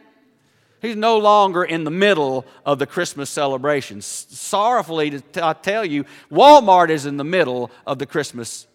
He's 0.82 0.96
no 0.96 1.18
longer 1.18 1.63
in 1.63 1.84
the 1.84 1.92
middle 1.92 2.46
of 2.65 2.80
the 2.80 2.88
Christmas 2.88 3.30
celebrations. 3.30 4.06
Sorrowfully 4.06 5.10
to 5.12 5.22
t- 5.22 5.42
I 5.42 5.54
tell 5.54 5.86
you, 5.86 6.06
Walmart 6.32 6.89
is 6.89 7.06
in 7.06 7.18
the 7.18 7.24
middle 7.24 7.70
of 7.86 8.00
the 8.00 8.06
Christmas 8.06 8.68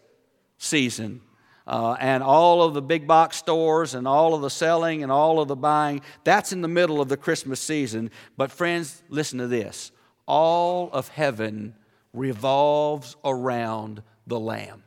season. 0.59 1.21
Uh, 1.67 1.97
and 1.99 2.23
all 2.23 2.62
of 2.62 2.75
the 2.75 2.83
big 2.83 3.07
box 3.07 3.38
stores 3.38 3.95
and 3.95 4.07
all 4.07 4.35
of 4.35 4.43
the 4.43 4.51
selling 4.51 5.03
and 5.03 5.11
all 5.11 5.40
of 5.40 5.49
the 5.49 5.57
buying, 5.57 6.03
that's 6.23 6.53
in 6.53 6.61
the 6.61 6.69
middle 6.69 7.01
of 7.01 7.09
the 7.09 7.17
Christmas 7.17 7.59
season. 7.59 8.11
But, 8.37 8.53
friends, 8.53 9.03
listen 9.09 9.38
to 9.38 9.47
this 9.47 9.90
all 10.27 10.90
of 10.93 11.09
heaven 11.09 11.75
revolves 12.12 13.17
around 13.25 14.03
the 14.27 14.38
Lamb. 14.38 14.83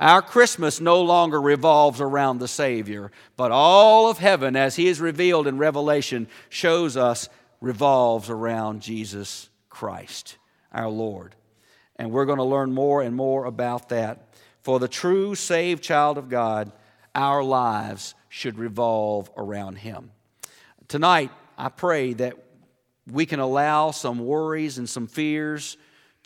Our 0.00 0.22
Christmas 0.22 0.80
no 0.80 1.02
longer 1.02 1.40
revolves 1.40 2.00
around 2.00 2.38
the 2.38 2.48
Savior, 2.48 3.10
but 3.36 3.50
all 3.50 4.08
of 4.08 4.18
heaven, 4.18 4.54
as 4.54 4.76
He 4.76 4.86
is 4.86 5.00
revealed 5.00 5.46
in 5.48 5.58
Revelation, 5.58 6.28
shows 6.48 6.96
us 6.96 7.28
revolves 7.60 8.30
around 8.30 8.80
Jesus 8.80 9.48
Christ, 9.68 10.38
our 10.72 10.88
Lord. 10.88 11.34
And 11.96 12.12
we're 12.12 12.26
going 12.26 12.38
to 12.38 12.44
learn 12.44 12.72
more 12.72 13.02
and 13.02 13.16
more 13.16 13.44
about 13.44 13.88
that. 13.88 14.28
For 14.62 14.78
the 14.78 14.86
true 14.86 15.34
saved 15.34 15.82
child 15.82 16.16
of 16.16 16.28
God, 16.28 16.70
our 17.14 17.42
lives 17.42 18.14
should 18.28 18.58
revolve 18.58 19.30
around 19.36 19.78
Him. 19.78 20.12
Tonight, 20.86 21.32
I 21.56 21.70
pray 21.70 22.12
that 22.14 22.34
we 23.10 23.26
can 23.26 23.40
allow 23.40 23.90
some 23.90 24.20
worries 24.20 24.78
and 24.78 24.88
some 24.88 25.08
fears 25.08 25.76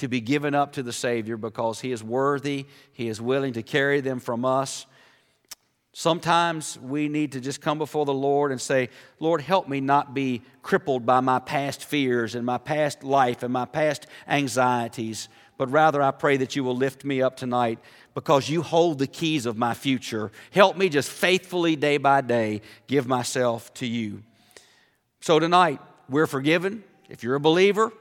to 0.02 0.08
be 0.08 0.20
given 0.20 0.52
up 0.52 0.72
to 0.72 0.82
the 0.82 0.92
Savior 0.92 1.36
because 1.36 1.80
He 1.80 1.92
is 1.92 2.02
worthy, 2.02 2.66
He 2.92 3.06
is 3.06 3.20
willing 3.20 3.52
to 3.52 3.62
carry 3.62 4.00
them 4.00 4.18
from 4.18 4.44
us. 4.44 4.84
Sometimes 5.92 6.76
we 6.80 7.08
need 7.08 7.30
to 7.32 7.40
just 7.40 7.60
come 7.60 7.78
before 7.78 8.04
the 8.04 8.12
Lord 8.12 8.50
and 8.50 8.60
say, 8.60 8.88
Lord, 9.20 9.40
help 9.40 9.68
me 9.68 9.80
not 9.80 10.12
be 10.12 10.42
crippled 10.60 11.06
by 11.06 11.20
my 11.20 11.38
past 11.38 11.84
fears 11.84 12.34
and 12.34 12.44
my 12.44 12.58
past 12.58 13.04
life 13.04 13.44
and 13.44 13.52
my 13.52 13.64
past 13.64 14.08
anxieties, 14.26 15.28
but 15.56 15.70
rather 15.70 16.02
I 16.02 16.10
pray 16.10 16.36
that 16.38 16.56
you 16.56 16.64
will 16.64 16.74
lift 16.74 17.04
me 17.04 17.22
up 17.22 17.36
tonight 17.36 17.78
because 18.12 18.48
you 18.48 18.62
hold 18.62 18.98
the 18.98 19.06
keys 19.06 19.46
of 19.46 19.56
my 19.56 19.72
future. 19.72 20.32
Help 20.50 20.76
me 20.76 20.88
just 20.88 21.10
faithfully, 21.10 21.76
day 21.76 21.96
by 21.96 22.22
day, 22.22 22.62
give 22.88 23.06
myself 23.06 23.72
to 23.74 23.86
you. 23.86 24.24
So 25.20 25.38
tonight, 25.38 25.78
we're 26.08 26.26
forgiven 26.26 26.82
if 27.08 27.22
you're 27.22 27.36
a 27.36 27.40
believer, 27.40 27.92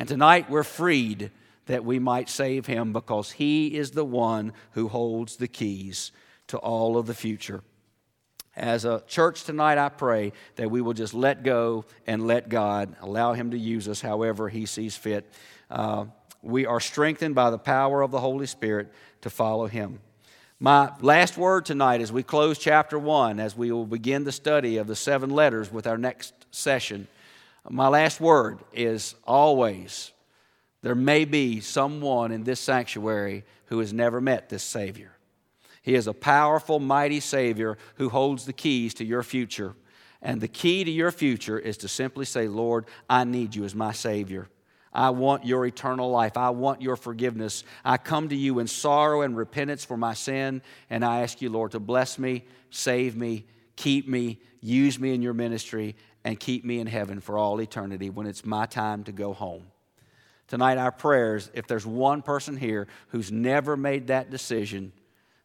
and 0.00 0.08
tonight 0.08 0.48
we're 0.48 0.64
freed 0.64 1.30
that 1.66 1.84
we 1.84 1.98
might 1.98 2.30
save 2.30 2.64
him 2.64 2.94
because 2.94 3.32
he 3.32 3.76
is 3.76 3.90
the 3.90 4.04
one 4.04 4.54
who 4.72 4.88
holds 4.88 5.36
the 5.36 5.46
keys 5.46 6.10
to 6.46 6.56
all 6.56 6.96
of 6.96 7.06
the 7.06 7.12
future. 7.12 7.62
As 8.56 8.86
a 8.86 9.02
church 9.06 9.44
tonight, 9.44 9.76
I 9.76 9.90
pray 9.90 10.32
that 10.56 10.70
we 10.70 10.80
will 10.80 10.94
just 10.94 11.12
let 11.12 11.42
go 11.42 11.84
and 12.06 12.26
let 12.26 12.48
God 12.48 12.96
allow 13.02 13.34
Him 13.34 13.50
to 13.50 13.58
use 13.58 13.88
us 13.88 14.00
however 14.00 14.48
He 14.48 14.64
sees 14.64 14.96
fit. 14.96 15.30
Uh, 15.70 16.06
we 16.42 16.64
are 16.64 16.80
strengthened 16.80 17.34
by 17.34 17.50
the 17.50 17.58
power 17.58 18.00
of 18.00 18.10
the 18.10 18.20
Holy 18.20 18.46
Spirit 18.46 18.90
to 19.20 19.28
follow 19.28 19.66
Him. 19.66 20.00
My 20.58 20.92
last 21.00 21.36
word 21.36 21.66
tonight 21.66 22.00
as 22.00 22.10
we 22.10 22.22
close 22.22 22.58
chapter 22.58 22.98
one, 22.98 23.38
as 23.38 23.54
we 23.54 23.70
will 23.70 23.86
begin 23.86 24.24
the 24.24 24.32
study 24.32 24.78
of 24.78 24.86
the 24.86 24.96
seven 24.96 25.28
letters 25.28 25.70
with 25.70 25.86
our 25.86 25.98
next 25.98 26.32
session, 26.50 27.06
my 27.68 27.88
last 27.88 28.20
word 28.20 28.58
is 28.72 29.14
always 29.24 30.12
there 30.82 30.94
may 30.94 31.24
be 31.24 31.60
someone 31.60 32.32
in 32.32 32.44
this 32.44 32.60
sanctuary 32.60 33.44
who 33.66 33.80
has 33.80 33.92
never 33.92 34.20
met 34.20 34.48
this 34.48 34.62
Savior. 34.62 35.12
He 35.82 35.94
is 35.94 36.06
a 36.06 36.14
powerful, 36.14 36.78
mighty 36.78 37.20
Savior 37.20 37.76
who 37.96 38.08
holds 38.08 38.46
the 38.46 38.52
keys 38.52 38.94
to 38.94 39.04
your 39.04 39.22
future. 39.22 39.74
And 40.22 40.40
the 40.40 40.48
key 40.48 40.84
to 40.84 40.90
your 40.90 41.10
future 41.10 41.58
is 41.58 41.76
to 41.78 41.88
simply 41.88 42.24
say, 42.24 42.48
Lord, 42.48 42.86
I 43.08 43.24
need 43.24 43.54
you 43.54 43.64
as 43.64 43.74
my 43.74 43.92
Savior. 43.92 44.48
I 44.92 45.10
want 45.10 45.46
your 45.46 45.64
eternal 45.66 46.10
life. 46.10 46.36
I 46.36 46.50
want 46.50 46.82
your 46.82 46.96
forgiveness. 46.96 47.64
I 47.84 47.96
come 47.96 48.28
to 48.28 48.36
you 48.36 48.58
in 48.58 48.66
sorrow 48.66 49.22
and 49.22 49.36
repentance 49.36 49.84
for 49.84 49.96
my 49.96 50.14
sin, 50.14 50.62
and 50.90 51.04
I 51.04 51.22
ask 51.22 51.40
you, 51.40 51.48
Lord, 51.48 51.72
to 51.72 51.80
bless 51.80 52.18
me, 52.18 52.44
save 52.70 53.16
me, 53.16 53.46
keep 53.76 54.08
me, 54.08 54.40
use 54.60 54.98
me 54.98 55.14
in 55.14 55.22
your 55.22 55.32
ministry, 55.32 55.96
and 56.24 56.38
keep 56.38 56.64
me 56.64 56.80
in 56.80 56.86
heaven 56.86 57.20
for 57.20 57.38
all 57.38 57.60
eternity 57.60 58.10
when 58.10 58.26
it's 58.26 58.44
my 58.44 58.66
time 58.66 59.04
to 59.04 59.12
go 59.12 59.32
home. 59.32 59.66
Tonight, 60.48 60.78
our 60.78 60.92
prayers, 60.92 61.50
if 61.54 61.66
there's 61.66 61.86
one 61.86 62.22
person 62.22 62.56
here 62.56 62.88
who's 63.08 63.30
never 63.30 63.76
made 63.76 64.08
that 64.08 64.30
decision, 64.30 64.92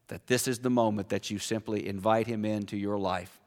that 0.07 0.27
this 0.27 0.47
is 0.47 0.59
the 0.59 0.69
moment 0.69 1.09
that 1.09 1.29
you 1.29 1.37
simply 1.37 1.87
invite 1.87 2.27
him 2.27 2.45
into 2.45 2.75
your 2.77 2.97
life. 2.97 3.39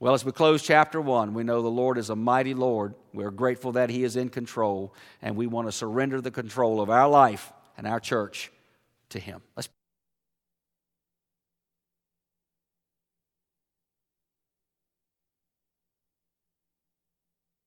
Well, 0.00 0.14
as 0.14 0.24
we 0.24 0.32
close 0.32 0.62
chapter 0.62 1.00
one, 1.00 1.34
we 1.34 1.44
know 1.44 1.62
the 1.62 1.68
Lord 1.68 1.98
is 1.98 2.10
a 2.10 2.16
mighty 2.16 2.54
Lord. 2.54 2.94
We're 3.12 3.30
grateful 3.30 3.72
that 3.72 3.90
he 3.90 4.04
is 4.04 4.16
in 4.16 4.28
control, 4.28 4.92
and 5.22 5.36
we 5.36 5.46
want 5.46 5.68
to 5.68 5.72
surrender 5.72 6.20
the 6.20 6.30
control 6.30 6.80
of 6.80 6.90
our 6.90 7.08
life 7.08 7.52
and 7.76 7.86
our 7.86 8.00
church 8.00 8.50
to 9.10 9.18
him. 9.18 9.40
Let's 9.56 9.68